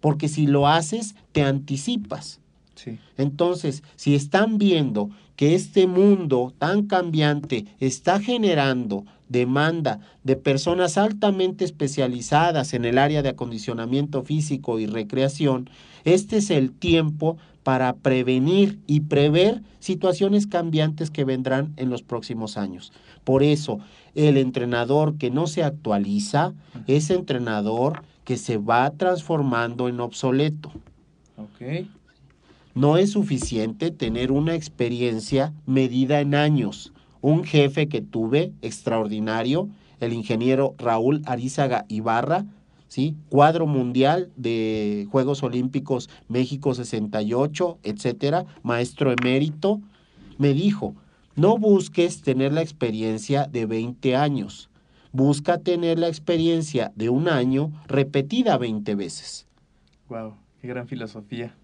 Porque 0.00 0.28
si 0.28 0.46
lo 0.46 0.68
haces, 0.68 1.14
te 1.32 1.42
anticipas. 1.42 2.40
Sí. 2.74 2.98
Entonces, 3.16 3.82
si 3.96 4.14
están 4.14 4.58
viendo 4.58 5.10
que 5.36 5.54
este 5.54 5.86
mundo 5.86 6.52
tan 6.58 6.86
cambiante 6.86 7.66
está 7.80 8.20
generando 8.20 9.04
demanda 9.28 10.00
de 10.24 10.36
personas 10.36 10.96
altamente 10.96 11.64
especializadas 11.64 12.72
en 12.74 12.84
el 12.84 12.98
área 12.98 13.22
de 13.22 13.30
acondicionamiento 13.30 14.22
físico 14.22 14.78
y 14.78 14.86
recreación, 14.86 15.68
este 16.04 16.38
es 16.38 16.50
el 16.50 16.72
tiempo 16.72 17.36
para 17.68 17.96
prevenir 17.96 18.78
y 18.86 19.00
prever 19.00 19.60
situaciones 19.78 20.46
cambiantes 20.46 21.10
que 21.10 21.24
vendrán 21.24 21.74
en 21.76 21.90
los 21.90 22.02
próximos 22.02 22.56
años. 22.56 22.94
Por 23.24 23.42
eso, 23.42 23.78
el 24.14 24.38
entrenador 24.38 25.18
que 25.18 25.30
no 25.30 25.46
se 25.46 25.62
actualiza 25.62 26.54
es 26.86 27.10
entrenador 27.10 28.04
que 28.24 28.38
se 28.38 28.56
va 28.56 28.88
transformando 28.92 29.90
en 29.90 30.00
obsoleto. 30.00 30.72
Ok. 31.36 31.86
No 32.74 32.96
es 32.96 33.10
suficiente 33.10 33.90
tener 33.90 34.32
una 34.32 34.54
experiencia 34.54 35.52
medida 35.66 36.22
en 36.22 36.34
años. 36.34 36.94
Un 37.20 37.44
jefe 37.44 37.86
que 37.90 38.00
tuve 38.00 38.50
extraordinario, 38.62 39.68
el 40.00 40.14
ingeniero 40.14 40.74
Raúl 40.78 41.20
Arizaga 41.26 41.84
Ibarra, 41.88 42.46
¿sí? 42.88 43.16
Cuadro 43.28 43.66
mundial 43.66 44.30
de 44.36 45.06
Juegos 45.10 45.42
Olímpicos 45.42 46.10
México 46.28 46.74
68, 46.74 47.78
etcétera, 47.82 48.46
maestro 48.62 49.12
emérito, 49.12 49.80
me 50.38 50.54
dijo, 50.54 50.94
no 51.36 51.58
busques 51.58 52.22
tener 52.22 52.52
la 52.52 52.62
experiencia 52.62 53.46
de 53.46 53.66
20 53.66 54.16
años, 54.16 54.70
busca 55.12 55.58
tener 55.58 55.98
la 55.98 56.08
experiencia 56.08 56.92
de 56.96 57.08
un 57.10 57.28
año 57.28 57.72
repetida 57.86 58.58
20 58.58 58.94
veces. 58.94 59.46
Wow, 60.08 60.34
qué 60.60 60.68
gran 60.68 60.88
filosofía. 60.88 61.54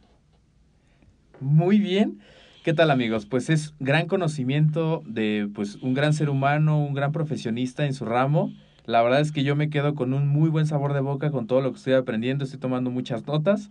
Muy 1.40 1.78
bien. 1.78 2.20
¿Qué 2.64 2.72
tal 2.72 2.90
amigos? 2.90 3.26
Pues 3.26 3.50
es 3.50 3.74
gran 3.78 4.06
conocimiento 4.06 5.02
de 5.06 5.50
pues 5.54 5.76
un 5.82 5.92
gran 5.92 6.14
ser 6.14 6.30
humano, 6.30 6.82
un 6.82 6.94
gran 6.94 7.12
profesionista 7.12 7.84
en 7.84 7.92
su 7.92 8.06
ramo. 8.06 8.52
La 8.86 9.02
verdad 9.02 9.20
es 9.20 9.32
que 9.32 9.44
yo 9.44 9.56
me 9.56 9.70
quedo 9.70 9.94
con 9.94 10.12
un 10.12 10.28
muy 10.28 10.50
buen 10.50 10.66
sabor 10.66 10.92
de 10.92 11.00
boca 11.00 11.30
con 11.30 11.46
todo 11.46 11.62
lo 11.62 11.70
que 11.72 11.78
estoy 11.78 11.94
aprendiendo, 11.94 12.44
estoy 12.44 12.60
tomando 12.60 12.90
muchas 12.90 13.26
notas. 13.26 13.70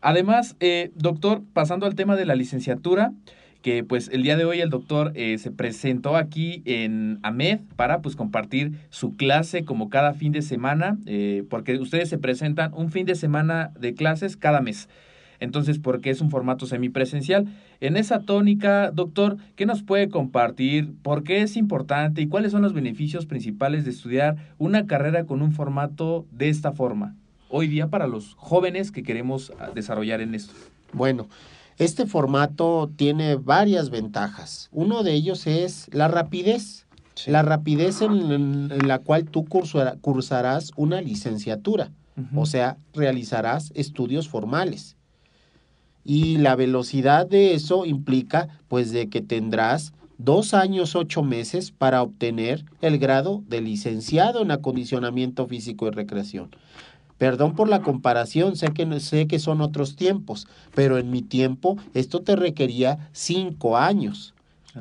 Además, 0.00 0.56
eh, 0.60 0.92
doctor, 0.94 1.42
pasando 1.52 1.84
al 1.86 1.94
tema 1.94 2.16
de 2.16 2.24
la 2.24 2.34
licenciatura, 2.34 3.12
que 3.60 3.84
pues 3.84 4.08
el 4.12 4.22
día 4.22 4.36
de 4.36 4.44
hoy 4.44 4.60
el 4.60 4.70
doctor 4.70 5.12
eh, 5.14 5.38
se 5.38 5.50
presentó 5.50 6.16
aquí 6.16 6.62
en 6.64 7.18
AMED 7.22 7.60
para 7.74 8.00
pues 8.00 8.16
compartir 8.16 8.72
su 8.90 9.16
clase 9.16 9.64
como 9.64 9.90
cada 9.90 10.14
fin 10.14 10.32
de 10.32 10.40
semana, 10.40 10.98
eh, 11.04 11.44
porque 11.50 11.78
ustedes 11.78 12.08
se 12.08 12.16
presentan 12.16 12.72
un 12.74 12.90
fin 12.90 13.06
de 13.06 13.14
semana 13.14 13.72
de 13.78 13.94
clases 13.94 14.36
cada 14.36 14.60
mes. 14.60 14.88
Entonces, 15.40 15.78
porque 15.78 16.10
es 16.10 16.20
un 16.20 16.30
formato 16.30 16.66
semipresencial. 16.66 17.46
En 17.80 17.96
esa 17.96 18.20
tónica, 18.20 18.90
doctor, 18.90 19.36
¿qué 19.54 19.66
nos 19.66 19.82
puede 19.82 20.08
compartir? 20.08 20.94
¿Por 21.02 21.24
qué 21.24 21.42
es 21.42 21.56
importante 21.56 22.22
y 22.22 22.28
cuáles 22.28 22.52
son 22.52 22.62
los 22.62 22.72
beneficios 22.72 23.26
principales 23.26 23.84
de 23.84 23.90
estudiar 23.90 24.36
una 24.58 24.86
carrera 24.86 25.24
con 25.24 25.42
un 25.42 25.52
formato 25.52 26.26
de 26.30 26.48
esta 26.48 26.72
forma? 26.72 27.14
Hoy 27.48 27.68
día 27.68 27.88
para 27.88 28.06
los 28.06 28.34
jóvenes 28.36 28.90
que 28.90 29.02
queremos 29.02 29.52
ah, 29.60 29.70
desarrollar 29.74 30.20
en 30.20 30.34
esto. 30.34 30.54
Bueno, 30.92 31.28
este 31.78 32.06
formato 32.06 32.90
tiene 32.96 33.36
varias 33.36 33.90
ventajas. 33.90 34.68
Uno 34.72 35.02
de 35.02 35.12
ellos 35.12 35.46
es 35.46 35.88
la 35.92 36.08
rapidez. 36.08 36.86
Sí. 37.14 37.30
La 37.30 37.42
rapidez 37.42 38.00
en, 38.02 38.68
la 38.86 38.98
cual 38.98 39.24
tú 39.24 39.46
cursarás 39.46 40.72
una 40.76 41.00
licenciatura, 41.00 41.90
o 42.34 42.44
sea, 42.44 42.76
realizarás 42.92 43.72
estudios 43.74 44.28
formales. 44.28 44.95
Y 46.06 46.38
la 46.38 46.54
velocidad 46.54 47.26
de 47.26 47.54
eso 47.54 47.84
implica, 47.84 48.48
pues, 48.68 48.92
de 48.92 49.08
que 49.08 49.20
tendrás 49.20 49.92
dos 50.18 50.54
años, 50.54 50.94
ocho 50.94 51.22
meses 51.22 51.72
para 51.72 52.02
obtener 52.02 52.64
el 52.80 52.98
grado 52.98 53.42
de 53.48 53.60
licenciado 53.60 54.42
en 54.42 54.52
acondicionamiento 54.52 55.46
físico 55.46 55.88
y 55.88 55.90
recreación. 55.90 56.50
Perdón 57.18 57.54
por 57.54 57.68
la 57.68 57.82
comparación, 57.82 58.56
sé 58.56 58.68
que, 58.72 59.00
sé 59.00 59.26
que 59.26 59.38
son 59.38 59.60
otros 59.60 59.96
tiempos, 59.96 60.46
pero 60.74 60.98
en 60.98 61.10
mi 61.10 61.22
tiempo 61.22 61.76
esto 61.94 62.20
te 62.20 62.36
requería 62.36 63.08
cinco 63.12 63.76
años. 63.76 64.34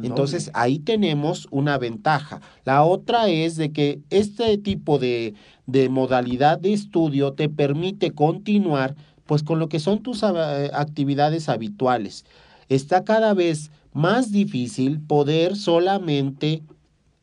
Entonces 0.03 0.51
ahí 0.53 0.79
tenemos 0.79 1.47
una 1.51 1.77
ventaja. 1.77 2.41
La 2.65 2.83
otra 2.83 3.29
es 3.29 3.55
de 3.55 3.71
que 3.71 4.01
este 4.09 4.57
tipo 4.57 4.99
de, 4.99 5.33
de 5.67 5.87
modalidad 5.87 6.59
de 6.59 6.73
estudio 6.73 7.31
te 7.31 7.47
permite 7.47 8.11
continuar 8.11 8.95
pues 9.25 9.43
con 9.43 9.59
lo 9.59 9.69
que 9.69 9.79
son 9.79 10.01
tus 10.03 10.23
ah, 10.23 10.69
actividades 10.73 11.49
habituales. 11.49 12.25
Está 12.69 13.03
cada 13.03 13.33
vez 13.33 13.71
más 13.93 14.31
difícil 14.31 14.99
poder 14.99 15.55
solamente 15.55 16.63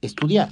estudiar. 0.01 0.51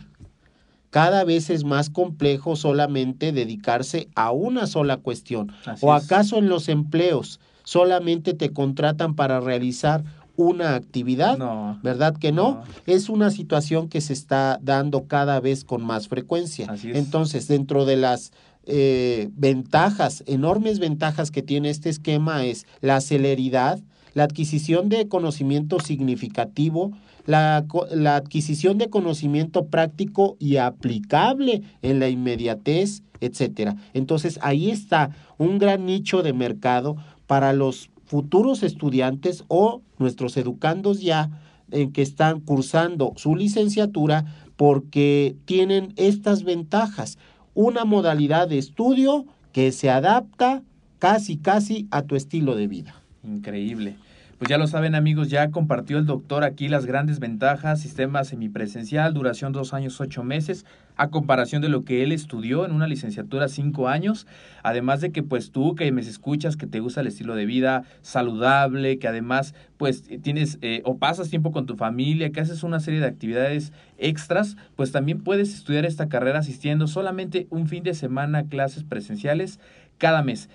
Cada 0.90 1.22
vez 1.24 1.50
es 1.50 1.64
más 1.64 1.88
complejo 1.88 2.56
solamente 2.56 3.32
dedicarse 3.32 4.08
a 4.16 4.32
una 4.32 4.66
sola 4.66 4.96
cuestión. 4.96 5.52
Así 5.64 5.86
¿O 5.86 5.96
es. 5.96 6.04
acaso 6.04 6.38
en 6.38 6.48
los 6.48 6.68
empleos 6.68 7.38
solamente 7.62 8.34
te 8.34 8.52
contratan 8.52 9.14
para 9.14 9.40
realizar 9.40 10.02
una 10.36 10.74
actividad? 10.74 11.38
No. 11.38 11.78
¿Verdad 11.82 12.16
que 12.16 12.32
no? 12.32 12.52
No. 12.52 12.64
Es 12.86 13.08
una 13.08 13.30
situación 13.30 13.88
que 13.88 14.00
se 14.00 14.12
está 14.12 14.58
dando 14.62 15.04
cada 15.06 15.38
vez 15.38 15.64
con 15.64 15.84
más 15.84 16.08
frecuencia. 16.08 16.66
Así 16.68 16.90
es. 16.90 16.96
Entonces, 16.96 17.46
dentro 17.46 17.84
de 17.84 17.96
las 17.96 18.32
eh, 18.72 19.30
ventajas, 19.35 20.22
enormes 20.26 20.78
ventajas 20.78 21.30
que 21.30 21.42
tiene 21.42 21.70
este 21.70 21.90
esquema 21.90 22.44
es 22.44 22.66
la 22.80 23.00
celeridad, 23.00 23.80
la 24.14 24.24
adquisición 24.24 24.88
de 24.88 25.09
conocimiento 25.09 25.80
significativo, 25.80 26.92
la, 27.26 27.66
la 27.90 28.16
adquisición 28.16 28.78
de 28.78 28.88
conocimiento 28.88 29.66
práctico 29.66 30.37
y 30.38 30.56
aplicable 30.56 31.62
en 31.83 31.98
la 31.98 32.09
inmediatez, 32.09 33.02
etcétera. 33.20 33.76
Entonces, 33.92 34.38
ahí 34.42 34.70
está 34.70 35.11
un 35.37 35.59
gran 35.59 35.85
nicho 35.85 36.22
de 36.22 36.33
mercado 36.33 36.96
para 37.26 37.52
los 37.52 37.90
futuros 38.04 38.62
estudiantes 38.62 39.44
o 39.48 39.83
nuestros 39.98 40.37
educandos 40.37 41.00
ya 41.00 41.30
en 41.70 41.92
que 41.92 42.02
están 42.02 42.40
cursando 42.40 43.12
su 43.16 43.37
licenciatura 43.37 44.24
porque 44.56 45.37
tienen 45.44 45.94
estas 45.96 46.44
ventajas. 46.44 47.18
Una 47.62 47.85
modalidad 47.85 48.49
de 48.49 48.57
estudio 48.57 49.27
que 49.53 49.70
se 49.70 49.90
adapta 49.90 50.62
casi, 50.99 51.37
casi 51.37 51.88
a 51.90 52.01
tu 52.01 52.16
estilo 52.16 52.57
de 52.57 52.66
vida. 52.68 52.94
Increíble. 53.23 53.99
Pues 54.38 54.49
ya 54.49 54.57
lo 54.57 54.66
saben 54.66 54.94
amigos, 54.94 55.29
ya 55.29 55.51
compartió 55.51 55.99
el 55.99 56.07
doctor 56.07 56.42
aquí 56.42 56.68
las 56.68 56.87
grandes 56.87 57.18
ventajas, 57.18 57.83
sistema 57.83 58.25
semipresencial, 58.25 59.12
duración 59.12 59.53
dos 59.53 59.75
años, 59.75 60.01
ocho 60.01 60.25
meses, 60.25 60.64
a 61.00 61.08
comparación 61.08 61.62
de 61.62 61.70
lo 61.70 61.82
que 61.82 62.02
él 62.02 62.12
estudió 62.12 62.66
en 62.66 62.72
una 62.72 62.86
licenciatura 62.86 63.48
cinco 63.48 63.88
años, 63.88 64.26
además 64.62 65.00
de 65.00 65.12
que 65.12 65.22
pues 65.22 65.50
tú 65.50 65.74
que 65.74 65.90
me 65.92 66.02
escuchas, 66.02 66.58
que 66.58 66.66
te 66.66 66.80
gusta 66.80 67.00
el 67.00 67.06
estilo 67.06 67.34
de 67.34 67.46
vida 67.46 67.84
saludable, 68.02 68.98
que 68.98 69.08
además 69.08 69.54
pues 69.78 70.02
tienes 70.02 70.58
eh, 70.60 70.82
o 70.84 70.98
pasas 70.98 71.30
tiempo 71.30 71.52
con 71.52 71.64
tu 71.64 71.74
familia, 71.76 72.32
que 72.32 72.40
haces 72.40 72.62
una 72.64 72.80
serie 72.80 73.00
de 73.00 73.06
actividades 73.06 73.72
extras, 73.96 74.58
pues 74.76 74.92
también 74.92 75.22
puedes 75.22 75.54
estudiar 75.54 75.86
esta 75.86 76.10
carrera 76.10 76.40
asistiendo 76.40 76.86
solamente 76.86 77.46
un 77.48 77.66
fin 77.66 77.82
de 77.82 77.94
semana 77.94 78.40
a 78.40 78.44
clases 78.44 78.84
presenciales 78.84 79.58
cada 79.96 80.22
mes. 80.22 80.50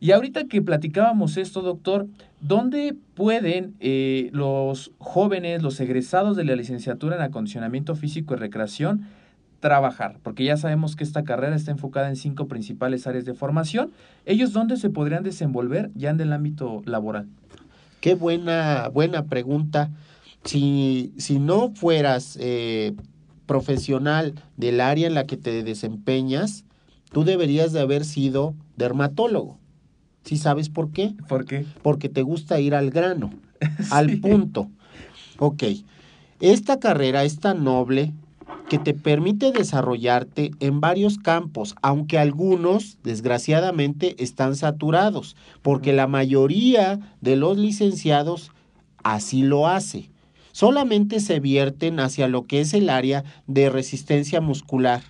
Y 0.00 0.10
ahorita 0.10 0.46
que 0.46 0.60
platicábamos 0.60 1.36
esto, 1.36 1.62
doctor, 1.62 2.08
¿dónde 2.40 2.96
pueden 3.14 3.74
eh, 3.78 4.30
los 4.32 4.90
jóvenes, 4.98 5.62
los 5.62 5.78
egresados 5.78 6.36
de 6.36 6.44
la 6.44 6.56
licenciatura 6.56 7.14
en 7.14 7.22
acondicionamiento 7.22 7.94
físico 7.94 8.34
y 8.34 8.38
recreación 8.38 9.06
trabajar? 9.60 10.18
Porque 10.22 10.44
ya 10.44 10.56
sabemos 10.56 10.96
que 10.96 11.04
esta 11.04 11.24
carrera 11.24 11.56
está 11.56 11.70
enfocada 11.70 12.08
en 12.08 12.16
cinco 12.16 12.48
principales 12.48 13.06
áreas 13.06 13.24
de 13.24 13.34
formación. 13.34 13.90
¿Ellos 14.26 14.52
dónde 14.52 14.76
se 14.76 14.90
podrían 14.90 15.24
desenvolver 15.24 15.90
ya 15.94 16.10
en 16.10 16.20
el 16.20 16.32
ámbito 16.32 16.82
laboral? 16.84 17.28
Qué 18.00 18.14
buena, 18.14 18.88
buena 18.88 19.26
pregunta. 19.26 19.90
Si, 20.44 21.12
si 21.16 21.38
no 21.38 21.70
fueras 21.74 22.38
eh, 22.40 22.94
profesional 23.46 24.34
del 24.56 24.80
área 24.80 25.06
en 25.06 25.14
la 25.14 25.24
que 25.24 25.36
te 25.36 25.64
desempeñas, 25.64 26.64
tú 27.10 27.24
deberías 27.24 27.72
de 27.72 27.80
haber 27.80 28.04
sido 28.04 28.54
dermatólogo. 28.76 29.58
¿Sí 30.24 30.36
sabes 30.36 30.68
por 30.68 30.92
qué? 30.92 31.14
¿Por 31.28 31.44
qué? 31.44 31.64
Porque 31.82 32.08
te 32.08 32.22
gusta 32.22 32.60
ir 32.60 32.74
al 32.74 32.90
grano, 32.90 33.30
al 33.90 34.18
punto. 34.18 34.68
Ok, 35.38 35.64
esta 36.40 36.78
carrera 36.78 37.24
es 37.24 37.40
tan 37.40 37.64
noble 37.64 38.12
que 38.68 38.78
te 38.78 38.94
permite 38.94 39.50
desarrollarte 39.52 40.50
en 40.60 40.80
varios 40.80 41.18
campos, 41.18 41.74
aunque 41.82 42.18
algunos, 42.18 42.98
desgraciadamente, 43.02 44.14
están 44.22 44.56
saturados, 44.56 45.36
porque 45.62 45.92
la 45.92 46.06
mayoría 46.06 47.00
de 47.20 47.36
los 47.36 47.56
licenciados 47.56 48.50
así 49.02 49.42
lo 49.42 49.66
hace. 49.68 50.10
Solamente 50.52 51.20
se 51.20 51.40
vierten 51.40 52.00
hacia 52.00 52.28
lo 52.28 52.46
que 52.46 52.60
es 52.60 52.74
el 52.74 52.90
área 52.90 53.24
de 53.46 53.70
resistencia 53.70 54.40
muscular. 54.40 55.02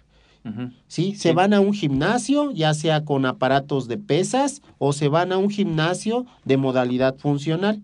¿sí? 0.87 1.15
Se 1.15 1.31
Sí. 1.31 1.35
van 1.35 1.53
a 1.53 1.61
un 1.61 1.75
gimnasio, 1.75 2.53
ya 2.53 2.73
sea 2.73 3.05
con 3.05 3.27
aparatos 3.27 3.87
de 3.87 3.99
pesas 3.99 4.63
o 4.79 4.95
se 4.95 5.09
van 5.09 5.31
a 5.31 5.37
un 5.37 5.51
gimnasio 5.51 6.25
de 6.47 6.57
modalidad 6.57 7.17
funcional. 7.17 7.83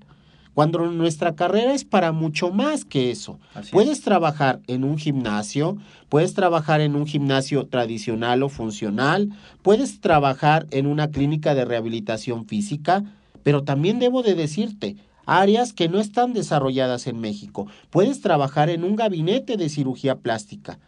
Cuando 0.54 0.86
nuestra 0.86 1.34
carrera 1.34 1.74
es 1.74 1.84
para 1.84 2.12
mucho 2.12 2.50
más 2.50 2.84
que 2.84 3.10
eso. 3.10 3.38
Así 3.54 3.66
es. 3.66 3.70
Puedes 3.72 4.00
trabajar 4.02 4.60
en 4.68 4.84
un 4.84 4.98
gimnasio, 4.98 5.76
puedes 6.08 6.34
trabajar 6.34 6.80
en 6.80 6.94
un 6.94 7.06
gimnasio 7.06 7.66
tradicional 7.66 8.42
o 8.42 8.48
funcional, 8.48 9.30
puedes 9.62 10.00
trabajar 10.00 10.66
en 10.70 10.86
una 10.86 11.10
clínica 11.10 11.54
de 11.54 11.64
rehabilitación 11.64 12.46
física, 12.46 13.04
pero 13.42 13.64
también 13.64 13.98
debo 13.98 14.22
de 14.22 14.34
decirte, 14.34 14.96
áreas 15.26 15.72
que 15.72 15.88
no 15.88 15.98
están 15.98 16.32
desarrolladas 16.32 17.06
en 17.06 17.20
México. 17.20 17.66
Puedes 17.90 18.20
trabajar 18.20 18.70
en 18.70 18.84
un 18.84 18.96
gabinete 18.96 19.56
de 19.56 19.68
cirugía 19.68 20.16
plástica. 20.16 20.78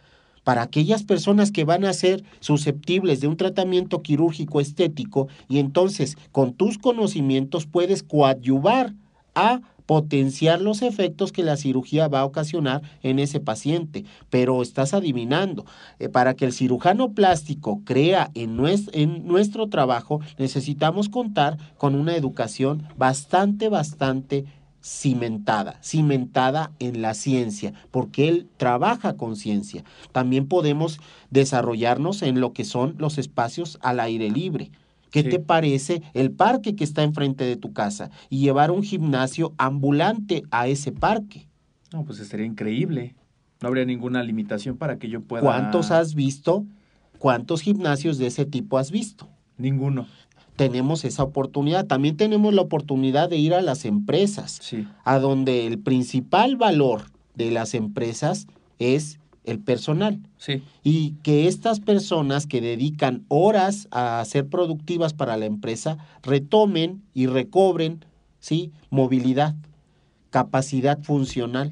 Para 0.43 0.61
aquellas 0.61 1.03
personas 1.03 1.51
que 1.51 1.65
van 1.65 1.83
a 1.83 1.91
ser 1.91 2.23
susceptibles 2.39 3.19
de 3.19 3.27
un 3.27 3.35
tratamiento 3.35 4.01
quirúrgico 4.01 4.61
estético 4.61 5.27
y 5.49 5.59
entonces 5.59 6.17
con 6.31 6.53
tus 6.53 6.77
conocimientos 6.77 7.65
puedes 7.65 8.01
coadyuvar 8.01 8.93
a 9.37 9.61
potenciar 9.85 10.61
los 10.61 10.81
efectos 10.81 11.31
que 11.31 11.43
la 11.43 11.55
cirugía 11.55 12.07
va 12.09 12.19
a 12.19 12.25
ocasionar 12.25 12.81
en 13.01 13.19
ese 13.19 13.39
paciente. 13.39 14.03
Pero 14.29 14.61
estás 14.61 14.93
adivinando, 14.93 15.65
eh, 15.99 16.09
para 16.09 16.35
que 16.35 16.45
el 16.45 16.53
cirujano 16.53 17.13
plástico 17.13 17.81
crea 17.85 18.29
en, 18.35 18.59
en 18.91 19.25
nuestro 19.25 19.69
trabajo, 19.69 20.19
necesitamos 20.37 21.07
contar 21.07 21.57
con 21.77 21.95
una 21.95 22.15
educación 22.15 22.83
bastante, 22.97 23.69
bastante 23.69 24.45
cimentada, 24.83 25.79
cimentada 25.81 26.71
en 26.79 27.01
la 27.01 27.13
ciencia, 27.13 27.73
porque 27.91 28.27
él 28.29 28.47
trabaja 28.57 29.15
con 29.17 29.35
ciencia. 29.35 29.83
También 30.11 30.47
podemos 30.47 30.99
desarrollarnos 31.29 32.21
en 32.21 32.39
lo 32.39 32.53
que 32.53 32.65
son 32.65 32.95
los 32.97 33.17
espacios 33.17 33.79
al 33.81 33.99
aire 33.99 34.29
libre. 34.29 34.71
¿Qué 35.11 35.23
Sí. 35.23 35.29
te 35.29 35.39
parece 35.39 36.01
el 36.13 36.31
parque 36.31 36.75
que 36.75 36.83
está 36.83 37.03
enfrente 37.03 37.43
de 37.45 37.55
tu 37.55 37.73
casa 37.73 38.09
y 38.29 38.39
llevar 38.39 38.71
un 38.71 38.83
gimnasio 38.83 39.53
ambulante 39.57 40.43
a 40.51 40.67
ese 40.67 40.91
parque? 40.91 41.47
No, 41.93 42.03
pues 42.03 42.19
estaría 42.19 42.45
increíble. 42.45 43.15
No 43.61 43.69
habría 43.69 43.85
ninguna 43.85 44.21
limitación 44.23 44.77
para 44.77 44.97
que 44.99 45.09
yo 45.09 45.21
pueda. 45.21 45.41
¿Cuántos 45.43 45.91
has 45.91 46.13
visto? 46.13 46.65
¿Cuántos 47.17 47.61
gimnasios 47.61 48.17
de 48.17 48.27
ese 48.27 48.45
tipo 48.45 48.77
has 48.77 48.91
visto? 48.91 49.27
Ninguno. 49.57 50.05
Tenemos 50.55 51.05
esa 51.05 51.23
oportunidad. 51.23 51.85
También 51.87 52.17
tenemos 52.17 52.53
la 52.53 52.61
oportunidad 52.63 53.29
de 53.29 53.37
ir 53.37 53.53
a 53.53 53.61
las 53.61 53.85
empresas. 53.85 54.59
Sí. 54.61 54.87
a 55.05 55.19
donde 55.19 55.65
el 55.67 55.79
principal 55.79 56.57
valor 56.57 57.03
de 57.35 57.49
las 57.51 57.73
empresas 57.73 58.47
es 58.79 59.19
el 59.47 59.59
personal 59.59 60.19
Sí. 60.37 60.61
y 60.83 61.13
que 61.23 61.47
estas 61.47 61.79
personas 61.79 62.45
que 62.45 62.61
dedican 62.61 63.25
horas 63.29 63.87
a 63.91 64.23
ser 64.25 64.47
productivas 64.47 65.13
para 65.13 65.37
la 65.37 65.45
empresa 65.45 65.97
retomen 66.21 67.01
y 67.13 67.25
recobren 67.27 68.05
¿sí? 68.39 68.71
movilidad, 68.91 69.55
capacidad 70.29 71.01
funcional, 71.01 71.71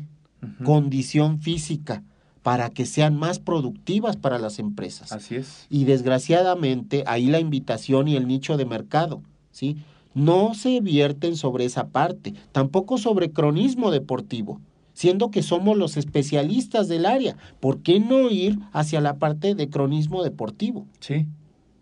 condición 0.64 1.40
física 1.40 2.04
para 2.44 2.70
que 2.70 2.86
sean 2.86 3.18
más 3.18 3.40
productivas 3.40 4.16
para 4.16 4.38
las 4.38 4.60
empresas. 4.60 5.12
Así 5.12 5.36
es. 5.36 5.66
Y 5.70 5.86
desgraciadamente 5.86 7.04
ahí 7.08 7.26
la 7.28 7.40
invitación 7.40 8.08
y 8.08 8.16
el 8.16 8.28
nicho 8.28 8.56
de 8.56 8.66
mercado, 8.66 9.22
¿sí? 9.52 9.78
No 10.14 10.54
se 10.54 10.80
vierten 10.80 11.36
sobre 11.36 11.66
esa 11.66 11.88
parte, 11.88 12.34
tampoco 12.52 12.98
sobre 12.98 13.32
cronismo 13.32 13.92
deportivo, 13.92 14.62
siendo 14.96 15.30
que 15.30 15.44
somos 15.44 15.78
los 15.78 15.98
especialistas 15.98 16.88
del 16.88 17.06
área. 17.06 17.36
¿Por 17.60 17.84
qué 17.84 18.00
no 18.00 18.32
ir 18.32 18.58
hacia 18.74 19.00
la 19.02 19.18
parte 19.18 19.54
de 19.54 19.70
cronismo 19.70 20.24
deportivo? 20.24 20.88
Sí. 21.00 21.28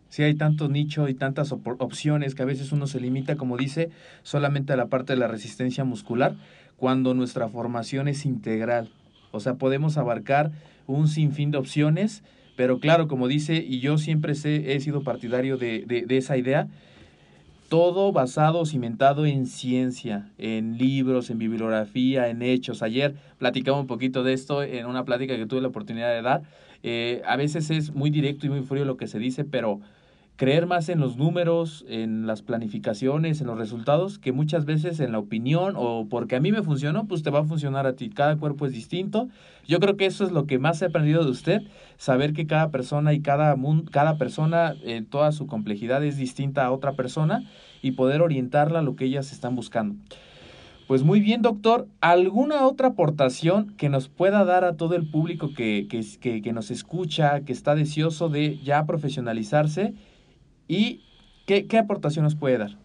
Sí, 0.10 0.21
hay 0.23 0.36
tanto 0.36 0.67
nicho 0.67 1.08
y 1.08 1.13
tantas 1.15 1.52
op- 1.52 1.82
opciones 1.82 2.36
que 2.36 2.43
a 2.43 2.45
veces 2.45 2.71
uno 2.71 2.86
se 2.86 2.99
limita, 2.99 3.36
como 3.36 3.56
dice, 3.58 3.89
solamente 4.21 4.73
a 4.73 4.76
la 4.76 4.88
parte 4.88 5.13
de 5.13 5.19
la 5.19 5.28
resistencia 5.28 5.86
muscular, 5.86 6.36
cuando 6.78 7.13
nuestra 7.13 7.47
formación 7.49 8.08
es 8.08 8.26
integral. 8.26 8.89
O 9.32 9.39
sea, 9.39 9.56
podemos 9.56 9.97
abarcar 9.97 10.52
un 10.86 11.08
sinfín 11.08 11.49
de 11.49 11.58
opciones, 11.58 12.23
pero 12.56 12.80
claro, 12.80 13.08
como 13.08 13.28
dice, 13.28 13.56
y 13.67 13.80
yo 13.80 13.97
siempre 13.97 14.36
sé- 14.36 14.76
he 14.76 14.80
sido 14.82 15.02
partidario 15.02 15.58
de, 15.58 15.84
de- 15.88 16.06
de 16.06 16.17
esa 16.17 16.38
idea, 16.38 16.67
todo 17.74 18.12
basado, 18.12 18.68
cimentado 18.68 19.26
en 19.26 19.48
ciencia, 19.48 20.30
en 20.38 20.78
libros, 20.78 21.32
en 21.32 21.40
bibliografía, 21.40 22.30
en 22.30 22.44
hechos. 22.44 22.84
Ayer 22.84 23.16
platicaba 23.40 23.80
un 23.80 23.88
poquito 23.88 24.22
de 24.22 24.34
esto 24.34 24.62
en 24.62 24.86
una 24.86 25.06
plática 25.06 25.36
que 25.36 25.48
tuve 25.48 25.60
la 25.62 25.70
oportunidad 25.70 26.14
de 26.14 26.22
dar. 26.22 26.44
Eh, 26.84 27.24
a 27.26 27.36
veces 27.36 27.72
es 27.72 27.92
muy 27.92 28.12
directo 28.12 28.46
y 28.46 28.50
muy 28.50 28.62
frío 28.62 28.86
lo 28.86 28.96
que 28.96 29.08
se 29.08 29.18
dice, 29.18 29.44
pero 29.44 29.80
creer 30.36 30.65
más 30.65 30.89
en 30.89 31.00
los 31.00 31.15
números, 31.15 31.86
en 31.88 32.26
las 32.26 32.41
planificaciones, 32.41 33.39
en 33.39 33.48
los 33.48 33.58
resultados, 33.58 34.17
que 34.17 34.32
muchas 34.32 34.65
veces 34.65 35.00
en 35.00 35.12
la 35.12 35.19
opinión 35.19 35.76
o 35.78 36.08
porque 36.10 36.36
a 36.36 36.39
mí 36.39 36.52
me 36.52 36.63
funcionó, 36.63 37.06
pues 37.06 37.22
te 37.22 37.30
va 37.30 37.39
a 37.39 37.43
funcionar 37.43 37.86
a 37.86 37.93
ti. 37.96 38.10
Cada 38.10 38.36
cuerpo 38.38 38.65
es 38.65 38.74
distinto. 38.74 39.30
Yo 39.67 39.80
creo 39.80 39.96
que 39.96 40.06
eso 40.08 40.24
es 40.26 40.32
lo 40.32 40.46
que 40.46 40.58
más 40.60 40.82
he 40.82 40.86
aprendido 40.86 41.24
de 41.24 41.32
usted, 41.32 41.62
saber 41.98 42.34
que 42.34 42.48
cada 42.48 42.72
persona 42.72 43.13
y 43.13 43.22
cada, 43.22 43.56
mun- 43.56 43.86
cada 43.86 44.17
persona, 44.17 44.76
en 44.84 45.06
toda 45.06 45.32
su 45.32 45.46
complejidad, 45.46 46.04
es 46.04 46.17
distinta 46.17 46.65
a 46.65 46.72
otra 46.72 46.93
persona 46.93 47.43
y 47.82 47.91
poder 47.91 48.22
orientarla 48.22 48.80
a 48.80 48.84
lo 48.84 48.96
que 48.96 49.06
ellas 49.06 49.32
están 49.32 49.56
buscando. 49.56 49.96
Pues 50.88 51.04
muy 51.04 51.22
bien, 51.22 51.41
doctor. 51.41 51.88
¿Alguna 52.02 52.65
otra 52.65 52.89
aportación 52.89 53.74
que 53.78 53.88
nos 53.88 54.10
pueda 54.10 54.43
dar 54.43 54.65
a 54.65 54.76
todo 54.76 54.96
el 54.96 55.10
público 55.10 55.54
que, 55.56 55.88
que, 55.89 56.04
que, 56.19 56.41
que 56.41 56.54
nos 56.54 56.72
escucha, 56.72 57.41
que 57.41 57.54
está 57.54 57.74
deseoso 57.76 58.28
de 58.30 58.60
ya 58.63 58.86
profesionalizarse? 58.86 59.93
¿Y 60.67 61.02
qué, 61.45 61.67
qué 61.67 61.78
aportación 61.78 62.23
nos 62.23 62.36
puede 62.36 62.58
dar? 62.58 62.78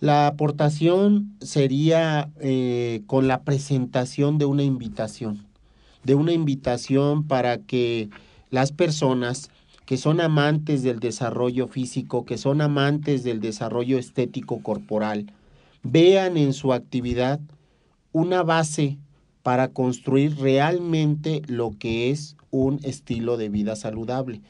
La 0.00 0.26
aportación 0.26 1.34
sería 1.40 2.30
eh, 2.40 3.02
con 3.06 3.26
la 3.26 3.42
presentación 3.42 4.38
de 4.38 4.44
una 4.44 4.62
invitación, 4.62 5.46
de 6.02 6.14
una 6.14 6.32
invitación 6.32 7.26
para 7.26 7.58
que 7.58 8.10
las 8.50 8.72
personas 8.72 9.50
que 9.86 9.96
son 9.96 10.20
amantes 10.20 10.82
del 10.82 11.00
desarrollo 11.00 11.68
físico, 11.68 12.24
que 12.24 12.38
son 12.38 12.60
amantes 12.60 13.24
del 13.24 13.40
desarrollo 13.40 13.98
estético 13.98 14.62
corporal, 14.62 15.32
vean 15.82 16.36
en 16.36 16.52
su 16.52 16.72
actividad 16.72 17.40
una 18.12 18.42
base 18.42 18.98
para 19.42 19.68
construir 19.68 20.36
realmente 20.38 21.42
lo 21.46 21.72
que 21.78 22.10
es 22.10 22.36
un 22.50 22.80
estilo 22.82 23.36
de 23.36 23.48
vida 23.48 23.76
saludable. 23.76 24.40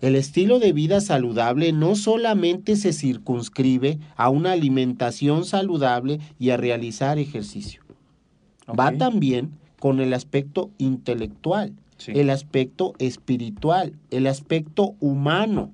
El 0.00 0.16
estilo 0.16 0.58
de 0.58 0.72
vida 0.72 1.00
saludable 1.00 1.72
no 1.72 1.94
solamente 1.94 2.76
se 2.76 2.92
circunscribe 2.92 3.98
a 4.16 4.30
una 4.30 4.52
alimentación 4.52 5.44
saludable 5.44 6.20
y 6.38 6.50
a 6.50 6.56
realizar 6.56 7.18
ejercicio. 7.18 7.82
Va 8.68 8.92
también 8.92 9.52
con 9.78 10.00
el 10.00 10.14
aspecto 10.14 10.70
intelectual, 10.78 11.74
Sí. 11.98 12.12
el 12.14 12.30
aspecto 12.30 12.94
espiritual, 12.98 13.92
el 14.10 14.26
aspecto 14.26 14.94
humano, 15.00 15.70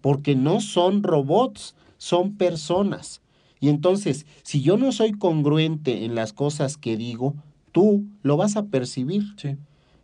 porque 0.00 0.34
no 0.34 0.60
son 0.60 1.02
robots, 1.02 1.74
son 1.98 2.36
personas. 2.36 3.20
Y 3.60 3.68
entonces, 3.68 4.24
si 4.44 4.62
yo 4.62 4.78
no 4.78 4.92
soy 4.92 5.12
congruente 5.12 6.06
en 6.06 6.14
las 6.14 6.32
cosas 6.32 6.78
que 6.78 6.96
digo, 6.96 7.34
tú 7.72 8.06
lo 8.22 8.38
vas 8.38 8.56
a 8.56 8.66
percibir. 8.66 9.24
Sí. 9.36 9.56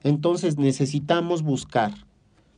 Entonces 0.02 0.58
necesitamos 0.58 1.42
buscar 1.42 1.94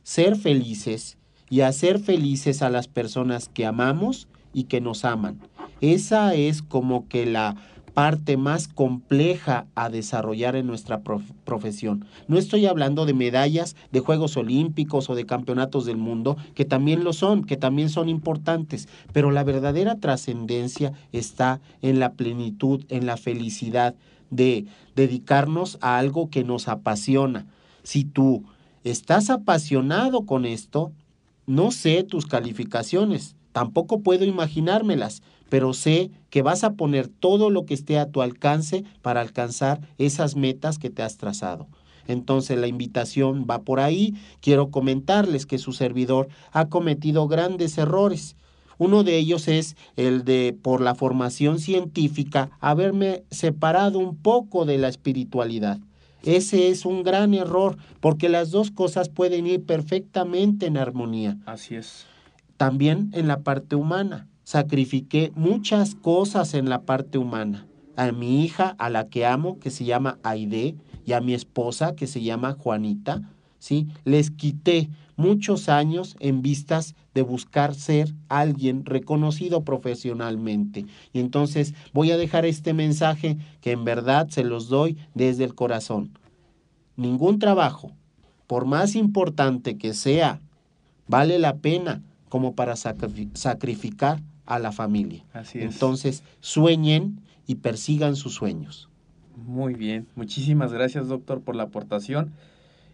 ser 0.07 0.37
felices 0.37 1.17
y 1.49 1.59
hacer 1.59 1.99
felices 1.99 2.61
a 2.61 2.69
las 2.69 2.87
personas 2.87 3.49
que 3.49 3.65
amamos 3.65 4.29
y 4.53 4.63
que 4.63 4.79
nos 4.79 5.03
aman. 5.03 5.37
Esa 5.81 6.33
es 6.33 6.61
como 6.61 7.09
que 7.09 7.25
la 7.25 7.57
parte 7.93 8.37
más 8.37 8.69
compleja 8.69 9.65
a 9.75 9.89
desarrollar 9.89 10.55
en 10.55 10.65
nuestra 10.65 11.01
prof- 11.01 11.29
profesión. 11.43 12.05
No 12.29 12.37
estoy 12.37 12.67
hablando 12.67 13.05
de 13.05 13.13
medallas 13.13 13.75
de 13.91 13.99
Juegos 13.99 14.37
Olímpicos 14.37 15.09
o 15.09 15.15
de 15.15 15.25
campeonatos 15.25 15.85
del 15.85 15.97
mundo, 15.97 16.37
que 16.55 16.63
también 16.63 17.03
lo 17.03 17.11
son, 17.11 17.43
que 17.43 17.57
también 17.57 17.89
son 17.89 18.07
importantes, 18.07 18.87
pero 19.11 19.31
la 19.31 19.43
verdadera 19.43 19.97
trascendencia 19.97 20.93
está 21.11 21.59
en 21.81 21.99
la 21.99 22.13
plenitud, 22.13 22.85
en 22.87 23.07
la 23.07 23.17
felicidad 23.17 23.93
de 24.29 24.67
dedicarnos 24.95 25.77
a 25.81 25.97
algo 25.97 26.29
que 26.29 26.45
nos 26.45 26.69
apasiona. 26.69 27.45
Si 27.83 28.05
tú 28.05 28.45
estás 28.91 29.29
apasionado 29.29 30.25
con 30.25 30.45
esto, 30.45 30.91
no 31.45 31.71
sé 31.71 32.03
tus 32.03 32.25
calificaciones, 32.25 33.35
tampoco 33.51 34.01
puedo 34.01 34.25
imaginármelas, 34.25 35.21
pero 35.49 35.73
sé 35.73 36.11
que 36.29 36.41
vas 36.41 36.63
a 36.63 36.73
poner 36.73 37.07
todo 37.07 37.49
lo 37.49 37.65
que 37.65 37.73
esté 37.73 37.99
a 37.99 38.09
tu 38.09 38.21
alcance 38.21 38.83
para 39.01 39.21
alcanzar 39.21 39.81
esas 39.97 40.35
metas 40.35 40.77
que 40.77 40.89
te 40.89 41.03
has 41.03 41.17
trazado. 41.17 41.67
Entonces 42.07 42.57
la 42.57 42.67
invitación 42.67 43.45
va 43.49 43.61
por 43.61 43.79
ahí. 43.79 44.13
Quiero 44.41 44.71
comentarles 44.71 45.45
que 45.45 45.57
su 45.57 45.73
servidor 45.73 46.29
ha 46.51 46.69
cometido 46.69 47.27
grandes 47.27 47.77
errores. 47.77 48.35
Uno 48.77 49.03
de 49.03 49.17
ellos 49.17 49.47
es 49.47 49.75
el 49.95 50.23
de, 50.23 50.55
por 50.61 50.81
la 50.81 50.95
formación 50.95 51.59
científica, 51.59 52.51
haberme 52.59 53.23
separado 53.31 53.99
un 53.99 54.15
poco 54.15 54.65
de 54.65 54.77
la 54.77 54.87
espiritualidad. 54.87 55.79
Ese 56.27 56.67
es 56.67 56.85
un 56.85 57.03
gran 57.03 57.33
error, 57.33 57.77
porque 58.01 58.27
las 58.27 58.51
dos 58.51 58.69
cosas 58.69 59.07
pueden 59.07 59.47
ir 59.47 59.63
perfectamente 59.63 60.65
en 60.65 60.75
armonía. 60.75 61.37
Así 61.45 61.75
es. 61.75 62.05
También 62.57 63.11
en 63.13 63.29
la 63.29 63.43
parte 63.43 63.77
humana. 63.77 64.27
Sacrifiqué 64.43 65.31
muchas 65.35 65.95
cosas 65.95 66.53
en 66.53 66.67
la 66.67 66.81
parte 66.81 67.17
humana. 67.17 67.65
A 67.95 68.11
mi 68.11 68.43
hija, 68.43 68.75
a 68.77 68.89
la 68.89 69.07
que 69.07 69.25
amo, 69.25 69.57
que 69.59 69.69
se 69.69 69.85
llama 69.85 70.19
Aide, 70.21 70.75
y 71.05 71.13
a 71.13 71.21
mi 71.21 71.33
esposa, 71.33 71.95
que 71.95 72.07
se 72.07 72.21
llama 72.21 72.57
Juanita, 72.59 73.21
¿sí? 73.59 73.87
Les 74.05 74.31
quité 74.31 74.89
muchos 75.15 75.67
años 75.67 76.15
en 76.19 76.41
vistas 76.41 76.95
de 77.13 77.23
buscar 77.23 77.75
ser 77.75 78.13
alguien 78.29 78.85
reconocido 78.85 79.63
profesionalmente. 79.63 80.85
Y 81.11 81.19
entonces 81.19 81.73
voy 81.91 82.11
a 82.11 82.17
dejar 82.17 82.45
este 82.45 82.73
mensaje 82.73 83.37
que 83.59 83.71
en 83.71 83.83
verdad 83.83 84.29
se 84.29 84.43
los 84.43 84.69
doy 84.69 84.97
desde 85.15 85.43
el 85.43 85.55
corazón. 85.55 86.11
Ningún 86.95 87.39
trabajo, 87.39 87.91
por 88.45 88.65
más 88.65 88.95
importante 88.95 89.77
que 89.77 89.93
sea, 89.93 90.39
vale 91.07 91.39
la 91.39 91.57
pena 91.57 92.03
como 92.29 92.53
para 92.53 92.75
sacrificar 92.75 94.21
a 94.45 94.59
la 94.59 94.71
familia. 94.71 95.25
Así 95.33 95.59
es. 95.59 95.65
Entonces, 95.65 96.23
sueñen 96.39 97.21
y 97.47 97.55
persigan 97.55 98.15
sus 98.15 98.33
sueños. 98.33 98.89
Muy 99.35 99.75
bien, 99.75 100.07
muchísimas 100.15 100.73
gracias 100.73 101.07
doctor 101.07 101.41
por 101.41 101.55
la 101.55 101.63
aportación. 101.63 102.33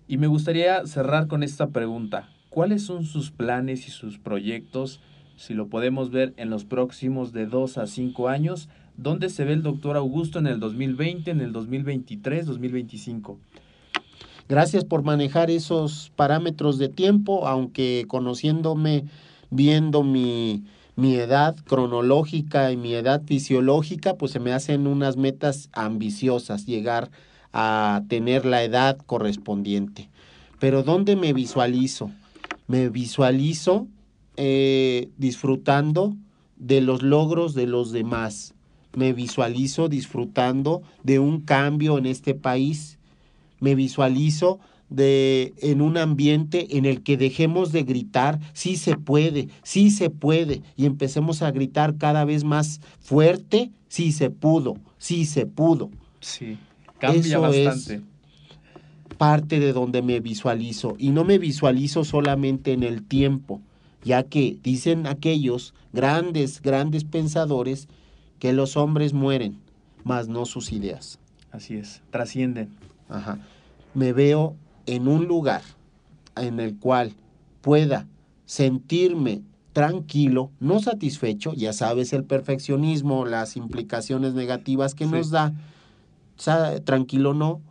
Y 0.08 0.18
me 0.18 0.28
gustaría 0.28 0.86
cerrar 0.86 1.28
con 1.28 1.44
esta 1.44 1.68
pregunta. 1.68 2.30
¿Cuáles 2.50 2.84
son 2.84 3.06
sus 3.06 3.32
planes 3.32 3.88
y 3.88 3.92
sus 3.92 4.20
proyectos, 4.20 5.00
si 5.38 5.54
lo 5.54 5.68
podemos 5.68 6.12
ver 6.12 6.34
en 6.38 6.50
los 6.50 6.66
próximos 6.66 7.34
de 7.34 7.46
dos 7.46 7.78
a 7.78 7.88
cinco 7.88 8.28
años? 8.28 8.70
¿Dónde 8.98 9.30
se 9.30 9.44
ve 9.44 9.54
el 9.54 9.64
doctor 9.64 9.98
Augusto 9.98 10.40
en 10.40 10.48
el 10.48 10.60
2020, 10.60 11.32
en 11.32 11.42
el 11.42 11.52
2023, 11.52 12.46
2025? 12.46 13.40
Gracias 14.48 14.84
por 14.84 15.04
manejar 15.04 15.50
esos 15.50 16.12
parámetros 16.16 16.78
de 16.78 16.90
tiempo, 16.90 17.48
aunque 17.48 18.06
conociéndome, 18.08 19.06
viendo 19.50 20.04
mi, 20.04 20.64
mi 20.96 21.16
edad 21.16 21.56
cronológica 21.66 22.72
y 22.72 22.78
mi 22.78 22.94
edad 22.94 23.24
fisiológica, 23.26 24.16
pues 24.16 24.34
se 24.34 24.40
me 24.40 24.52
hacen 24.52 24.86
unas 24.86 25.18
metas 25.18 25.70
ambiciosas, 25.72 26.66
llegar 26.66 27.06
a 27.06 27.33
tener 28.08 28.46
la 28.46 28.64
edad 28.64 28.98
correspondiente. 29.06 30.10
Pero 30.60 30.84
¿dónde 30.84 31.16
me 31.16 31.34
visualizo? 31.34 32.12
Me 32.68 32.90
visualizo 32.90 33.88
eh, 34.38 35.10
disfrutando 35.18 36.16
de 36.58 36.82
los 36.82 37.04
logros 37.04 37.54
de 37.54 37.68
los 37.68 37.92
demás. 37.92 38.54
Me 38.96 39.14
visualizo 39.14 39.90
disfrutando 39.90 40.82
de 41.04 41.20
un 41.20 41.42
cambio 41.42 41.98
en 41.98 42.06
este 42.06 42.34
país. 42.34 42.98
Me 43.60 43.76
visualizo 43.76 44.60
de 44.90 45.54
en 45.58 45.82
un 45.82 45.98
ambiente 45.98 46.78
en 46.78 46.86
el 46.86 47.02
que 47.02 47.18
dejemos 47.18 47.72
de 47.72 47.84
gritar, 47.84 48.40
sí 48.54 48.76
se 48.76 48.96
puede, 48.96 49.50
sí 49.64 49.90
se 49.90 50.12
puede, 50.12 50.62
y 50.76 50.86
empecemos 50.86 51.42
a 51.42 51.50
gritar 51.52 51.98
cada 51.98 52.26
vez 52.26 52.44
más 52.44 52.80
fuerte, 53.00 53.72
sí 53.88 54.12
se 54.12 54.30
pudo, 54.30 54.76
sí 55.00 55.26
se 55.26 55.48
pudo. 55.48 55.90
Sí, 56.20 56.58
cambia 57.12 57.40
bastante. 57.40 57.96
Es 57.96 58.02
parte 59.18 59.60
de 59.60 59.74
donde 59.74 60.02
me 60.02 60.20
visualizo, 60.20 60.96
y 60.98 61.10
no 61.10 61.24
me 61.24 61.38
visualizo 61.38 62.04
solamente 62.04 62.74
en 62.74 62.84
el 62.84 63.04
tiempo, 63.04 63.62
ya 64.04 64.24
que 64.24 64.58
dicen 64.64 65.08
aquellos 65.08 65.74
grandes, 65.94 66.62
grandes 66.62 67.04
pensadores 67.04 67.88
que 68.40 68.54
los 68.54 68.76
hombres 68.76 69.14
mueren, 69.14 69.60
mas 70.04 70.28
no 70.28 70.46
sus 70.46 70.72
ideas. 70.72 71.20
Así 71.52 71.76
es, 71.76 72.02
trascienden. 72.10 72.70
Ajá. 73.08 73.38
Me 73.94 74.12
veo 74.12 74.56
en 74.88 75.08
un 75.08 75.26
lugar 75.28 75.62
en 76.36 76.60
el 76.60 76.76
cual 76.78 77.14
pueda 77.62 78.08
sentirme 78.46 79.42
tranquilo, 79.72 80.52
no 80.60 80.80
satisfecho, 80.80 81.54
ya 81.54 81.72
sabes 81.74 82.12
el 82.14 82.24
perfeccionismo, 82.26 83.26
las 83.26 83.56
implicaciones 83.56 84.34
negativas 84.34 84.94
que 84.96 85.06
Sí. 85.06 85.12
nos 85.12 85.30
da, 85.30 85.54
tranquilo 86.84 87.34
no, 87.34 87.62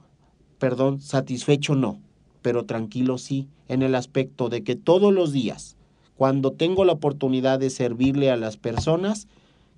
perdón, 0.58 1.00
satisfecho 1.00 1.74
no, 1.74 2.00
pero 2.42 2.64
tranquilo 2.64 3.18
sí, 3.18 3.48
en 3.68 3.82
el 3.82 3.94
aspecto 3.94 4.48
de 4.48 4.62
que 4.62 4.76
todos 4.76 5.12
los 5.12 5.32
días, 5.32 5.76
cuando 6.16 6.52
tengo 6.52 6.84
la 6.84 6.92
oportunidad 6.92 7.58
de 7.58 7.70
servirle 7.70 8.30
a 8.30 8.36
las 8.36 8.56
personas, 8.56 9.28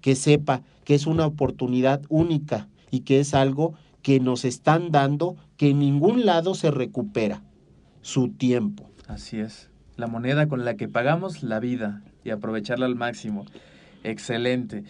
que 0.00 0.14
sepa 0.14 0.62
que 0.84 0.94
es 0.94 1.06
una 1.06 1.26
oportunidad 1.26 2.02
única 2.08 2.68
y 2.90 3.00
que 3.00 3.20
es 3.20 3.34
algo 3.34 3.74
que 4.02 4.20
nos 4.20 4.44
están 4.44 4.90
dando 4.90 5.36
que 5.56 5.70
en 5.70 5.78
ningún 5.78 6.26
lado 6.26 6.54
se 6.54 6.70
recupera, 6.70 7.42
su 8.02 8.28
tiempo. 8.28 8.90
Así 9.06 9.38
es. 9.40 9.70
La 9.96 10.06
moneda 10.06 10.46
con 10.46 10.64
la 10.64 10.74
que 10.74 10.88
pagamos 10.88 11.42
la 11.42 11.58
vida 11.58 12.02
y 12.24 12.30
aprovecharla 12.30 12.84
al 12.84 12.96
máximo. 12.96 13.46
Excelente. 14.02 14.84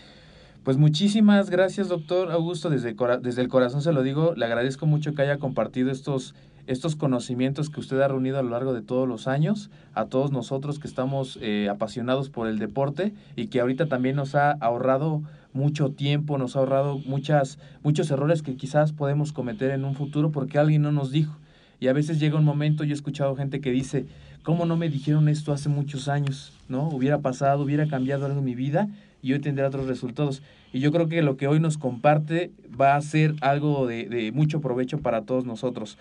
Pues 0.64 0.78
muchísimas 0.78 1.50
gracias, 1.50 1.90
doctor 1.90 2.32
Augusto. 2.32 2.70
Desde, 2.70 2.96
desde 3.20 3.42
el 3.42 3.48
corazón 3.48 3.82
se 3.82 3.92
lo 3.92 4.02
digo. 4.02 4.32
Le 4.34 4.46
agradezco 4.46 4.86
mucho 4.86 5.14
que 5.14 5.20
haya 5.20 5.36
compartido 5.36 5.90
estos, 5.90 6.34
estos 6.66 6.96
conocimientos 6.96 7.68
que 7.68 7.80
usted 7.80 8.00
ha 8.00 8.08
reunido 8.08 8.38
a 8.38 8.42
lo 8.42 8.48
largo 8.48 8.72
de 8.72 8.80
todos 8.80 9.06
los 9.06 9.28
años. 9.28 9.70
A 9.92 10.06
todos 10.06 10.32
nosotros 10.32 10.78
que 10.78 10.88
estamos 10.88 11.38
eh, 11.42 11.68
apasionados 11.70 12.30
por 12.30 12.48
el 12.48 12.58
deporte 12.58 13.12
y 13.36 13.48
que 13.48 13.60
ahorita 13.60 13.88
también 13.88 14.16
nos 14.16 14.34
ha 14.34 14.52
ahorrado 14.52 15.22
mucho 15.52 15.90
tiempo, 15.90 16.38
nos 16.38 16.56
ha 16.56 16.60
ahorrado 16.60 16.98
muchas, 16.98 17.58
muchos 17.82 18.10
errores 18.10 18.40
que 18.40 18.56
quizás 18.56 18.92
podemos 18.92 19.32
cometer 19.34 19.70
en 19.70 19.84
un 19.84 19.94
futuro 19.94 20.32
porque 20.32 20.58
alguien 20.58 20.80
no 20.80 20.92
nos 20.92 21.10
dijo. 21.10 21.36
Y 21.78 21.88
a 21.88 21.92
veces 21.92 22.18
llega 22.18 22.38
un 22.38 22.44
momento, 22.46 22.84
yo 22.84 22.92
he 22.92 22.94
escuchado 22.94 23.36
gente 23.36 23.60
que 23.60 23.70
dice, 23.70 24.06
¿cómo 24.42 24.64
no 24.64 24.78
me 24.78 24.88
dijeron 24.88 25.28
esto 25.28 25.52
hace 25.52 25.68
muchos 25.68 26.08
años? 26.08 26.54
¿No? 26.70 26.88
Hubiera 26.88 27.18
pasado, 27.18 27.64
hubiera 27.64 27.86
cambiado 27.86 28.24
algo 28.24 28.38
en 28.38 28.46
mi 28.46 28.54
vida 28.54 28.88
y 29.24 29.32
hoy 29.32 29.40
tendría 29.40 29.66
otros 29.66 29.86
resultados. 29.86 30.42
Y 30.70 30.80
yo 30.80 30.92
creo 30.92 31.08
que 31.08 31.22
lo 31.22 31.38
que 31.38 31.48
hoy 31.48 31.60
nos 31.60 31.78
comparte 31.78 32.50
va 32.78 32.94
a 32.94 33.00
ser 33.00 33.36
algo 33.40 33.86
de, 33.86 34.04
de 34.04 34.32
mucho 34.32 34.60
provecho 34.60 34.98
para 34.98 35.22
todos 35.22 35.46
nosotros. 35.46 35.96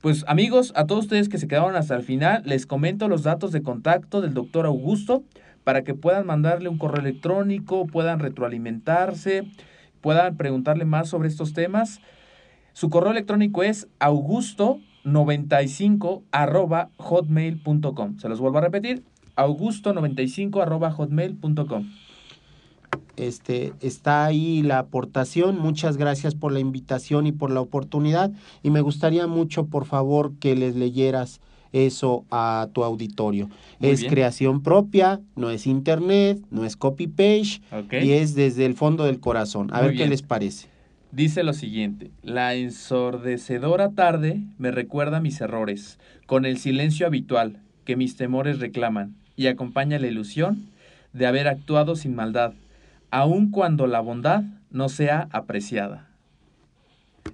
Pues 0.00 0.24
amigos, 0.26 0.72
a 0.74 0.86
todos 0.86 1.04
ustedes 1.04 1.28
que 1.28 1.36
se 1.36 1.46
quedaron 1.46 1.76
hasta 1.76 1.94
el 1.94 2.02
final, 2.02 2.42
les 2.46 2.64
comento 2.64 3.08
los 3.08 3.24
datos 3.24 3.52
de 3.52 3.62
contacto 3.62 4.22
del 4.22 4.32
doctor 4.32 4.64
Augusto 4.64 5.22
para 5.64 5.84
que 5.84 5.92
puedan 5.94 6.26
mandarle 6.26 6.70
un 6.70 6.78
correo 6.78 7.02
electrónico, 7.02 7.86
puedan 7.86 8.18
retroalimentarse, 8.18 9.44
puedan 10.00 10.38
preguntarle 10.38 10.86
más 10.86 11.10
sobre 11.10 11.28
estos 11.28 11.52
temas. 11.52 12.00
Su 12.72 12.88
correo 12.88 13.12
electrónico 13.12 13.62
es 13.62 13.86
augusto95 14.00 16.22
arroba 16.32 16.88
hotmail.com. 16.96 18.18
Se 18.18 18.30
los 18.30 18.40
vuelvo 18.40 18.56
a 18.58 18.62
repetir, 18.62 19.04
augusto95 19.36 20.62
arroba 20.62 20.90
hotmail.com. 20.90 22.01
Este, 23.16 23.72
está 23.80 24.24
ahí 24.24 24.62
la 24.62 24.78
aportación. 24.78 25.58
Muchas 25.58 25.96
gracias 25.96 26.34
por 26.34 26.52
la 26.52 26.60
invitación 26.60 27.26
y 27.26 27.32
por 27.32 27.50
la 27.50 27.60
oportunidad. 27.60 28.32
Y 28.62 28.70
me 28.70 28.80
gustaría 28.80 29.26
mucho, 29.26 29.66
por 29.66 29.84
favor, 29.84 30.32
que 30.38 30.56
les 30.56 30.76
leyeras 30.76 31.40
eso 31.72 32.24
a 32.30 32.68
tu 32.72 32.84
auditorio. 32.84 33.48
Muy 33.78 33.90
es 33.90 34.00
bien. 34.00 34.12
creación 34.12 34.62
propia, 34.62 35.20
no 35.36 35.50
es 35.50 35.66
internet, 35.66 36.38
no 36.50 36.64
es 36.64 36.76
copy-page 36.76 37.62
¿ok? 37.72 37.94
y 38.02 38.12
es 38.12 38.34
desde 38.34 38.66
el 38.66 38.74
fondo 38.74 39.04
del 39.04 39.20
corazón. 39.20 39.68
A 39.72 39.78
Muy 39.78 39.82
ver 39.88 39.92
bien. 39.92 40.04
qué 40.04 40.10
les 40.10 40.22
parece. 40.22 40.68
Dice 41.12 41.42
lo 41.42 41.52
siguiente, 41.52 42.10
la 42.22 42.54
ensordecedora 42.54 43.90
tarde 43.90 44.40
me 44.58 44.70
recuerda 44.70 45.20
mis 45.20 45.40
errores, 45.42 45.98
con 46.26 46.46
el 46.46 46.56
silencio 46.58 47.06
habitual 47.06 47.58
que 47.84 47.96
mis 47.96 48.16
temores 48.16 48.60
reclaman, 48.60 49.14
y 49.36 49.46
acompaña 49.48 49.98
la 49.98 50.06
ilusión 50.06 50.66
de 51.12 51.26
haber 51.26 51.48
actuado 51.48 51.96
sin 51.96 52.14
maldad, 52.14 52.54
aun 53.12 53.50
cuando 53.50 53.86
la 53.86 54.00
bondad 54.00 54.42
no 54.70 54.88
sea 54.88 55.28
apreciada. 55.30 56.08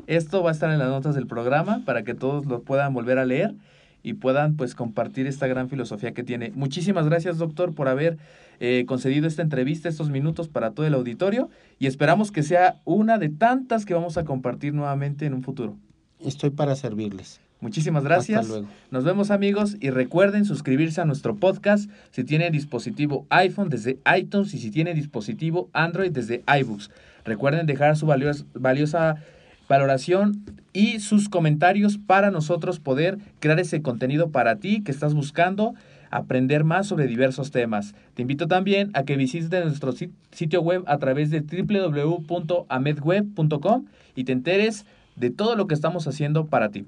Esto 0.06 0.42
va 0.42 0.50
a 0.50 0.52
estar 0.52 0.70
en 0.70 0.78
las 0.78 0.88
notas 0.88 1.14
del 1.14 1.26
programa 1.26 1.82
para 1.86 2.02
que 2.02 2.14
todos 2.14 2.44
lo 2.46 2.62
puedan 2.62 2.92
volver 2.92 3.16
a 3.18 3.24
leer 3.24 3.54
y 4.02 4.14
puedan 4.14 4.56
pues 4.56 4.74
compartir 4.74 5.26
esta 5.26 5.46
gran 5.46 5.68
filosofía 5.68 6.12
que 6.12 6.24
tiene. 6.24 6.50
Muchísimas 6.54 7.06
gracias 7.06 7.38
doctor 7.38 7.74
por 7.74 7.88
haber 7.88 8.18
eh, 8.58 8.84
concedido 8.86 9.28
esta 9.28 9.42
entrevista, 9.42 9.88
estos 9.88 10.10
minutos 10.10 10.48
para 10.48 10.72
todo 10.72 10.84
el 10.84 10.94
auditorio 10.94 11.48
y 11.78 11.86
esperamos 11.86 12.32
que 12.32 12.42
sea 12.42 12.80
una 12.84 13.18
de 13.18 13.28
tantas 13.28 13.86
que 13.86 13.94
vamos 13.94 14.18
a 14.18 14.24
compartir 14.24 14.74
nuevamente 14.74 15.26
en 15.26 15.34
un 15.34 15.42
futuro. 15.42 15.76
Estoy 16.18 16.50
para 16.50 16.74
servirles. 16.74 17.40
Muchísimas 17.60 18.04
gracias. 18.04 18.40
Hasta 18.40 18.52
luego. 18.52 18.68
Nos 18.90 19.02
vemos 19.04 19.30
amigos 19.32 19.76
y 19.80 19.90
recuerden 19.90 20.44
suscribirse 20.44 21.00
a 21.00 21.04
nuestro 21.04 21.34
podcast 21.36 21.90
si 22.12 22.22
tienen 22.24 22.52
dispositivo 22.52 23.26
iPhone 23.30 23.68
desde 23.68 23.98
iTunes 24.16 24.54
y 24.54 24.58
si 24.58 24.70
tienen 24.70 24.94
dispositivo 24.94 25.68
Android 25.72 26.12
desde 26.12 26.42
iBooks. 26.60 26.90
Recuerden 27.24 27.66
dejar 27.66 27.96
su 27.96 28.06
valios- 28.06 28.44
valiosa 28.54 29.16
valoración 29.68 30.44
y 30.72 31.00
sus 31.00 31.28
comentarios 31.28 31.98
para 31.98 32.30
nosotros 32.30 32.78
poder 32.80 33.18
crear 33.40 33.58
ese 33.60 33.82
contenido 33.82 34.30
para 34.30 34.56
ti 34.56 34.82
que 34.82 34.92
estás 34.92 35.12
buscando 35.12 35.74
aprender 36.10 36.64
más 36.64 36.86
sobre 36.86 37.06
diversos 37.06 37.50
temas. 37.50 37.94
Te 38.14 38.22
invito 38.22 38.46
también 38.46 38.90
a 38.94 39.02
que 39.02 39.16
visites 39.16 39.50
nuestro 39.64 39.92
sit- 39.92 40.12
sitio 40.32 40.62
web 40.62 40.84
a 40.86 40.96
través 40.96 41.30
de 41.30 41.40
www.amedweb.com 41.40 43.84
y 44.14 44.24
te 44.24 44.32
enteres 44.32 44.86
de 45.16 45.30
todo 45.30 45.56
lo 45.56 45.66
que 45.66 45.74
estamos 45.74 46.06
haciendo 46.06 46.46
para 46.46 46.70
ti. 46.70 46.86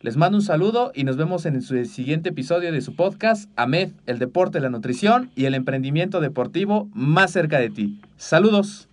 Les 0.00 0.16
mando 0.16 0.38
un 0.38 0.42
saludo 0.42 0.92
y 0.94 1.02
nos 1.02 1.16
vemos 1.16 1.44
en 1.44 1.60
su 1.60 1.84
siguiente 1.84 2.28
episodio 2.28 2.70
de 2.70 2.80
su 2.80 2.94
podcast, 2.94 3.50
AMED, 3.56 3.90
el 4.06 4.20
deporte, 4.20 4.60
la 4.60 4.70
nutrición 4.70 5.30
y 5.34 5.46
el 5.46 5.54
emprendimiento 5.54 6.20
deportivo 6.20 6.88
más 6.94 7.32
cerca 7.32 7.58
de 7.58 7.70
ti. 7.70 8.00
Saludos. 8.16 8.87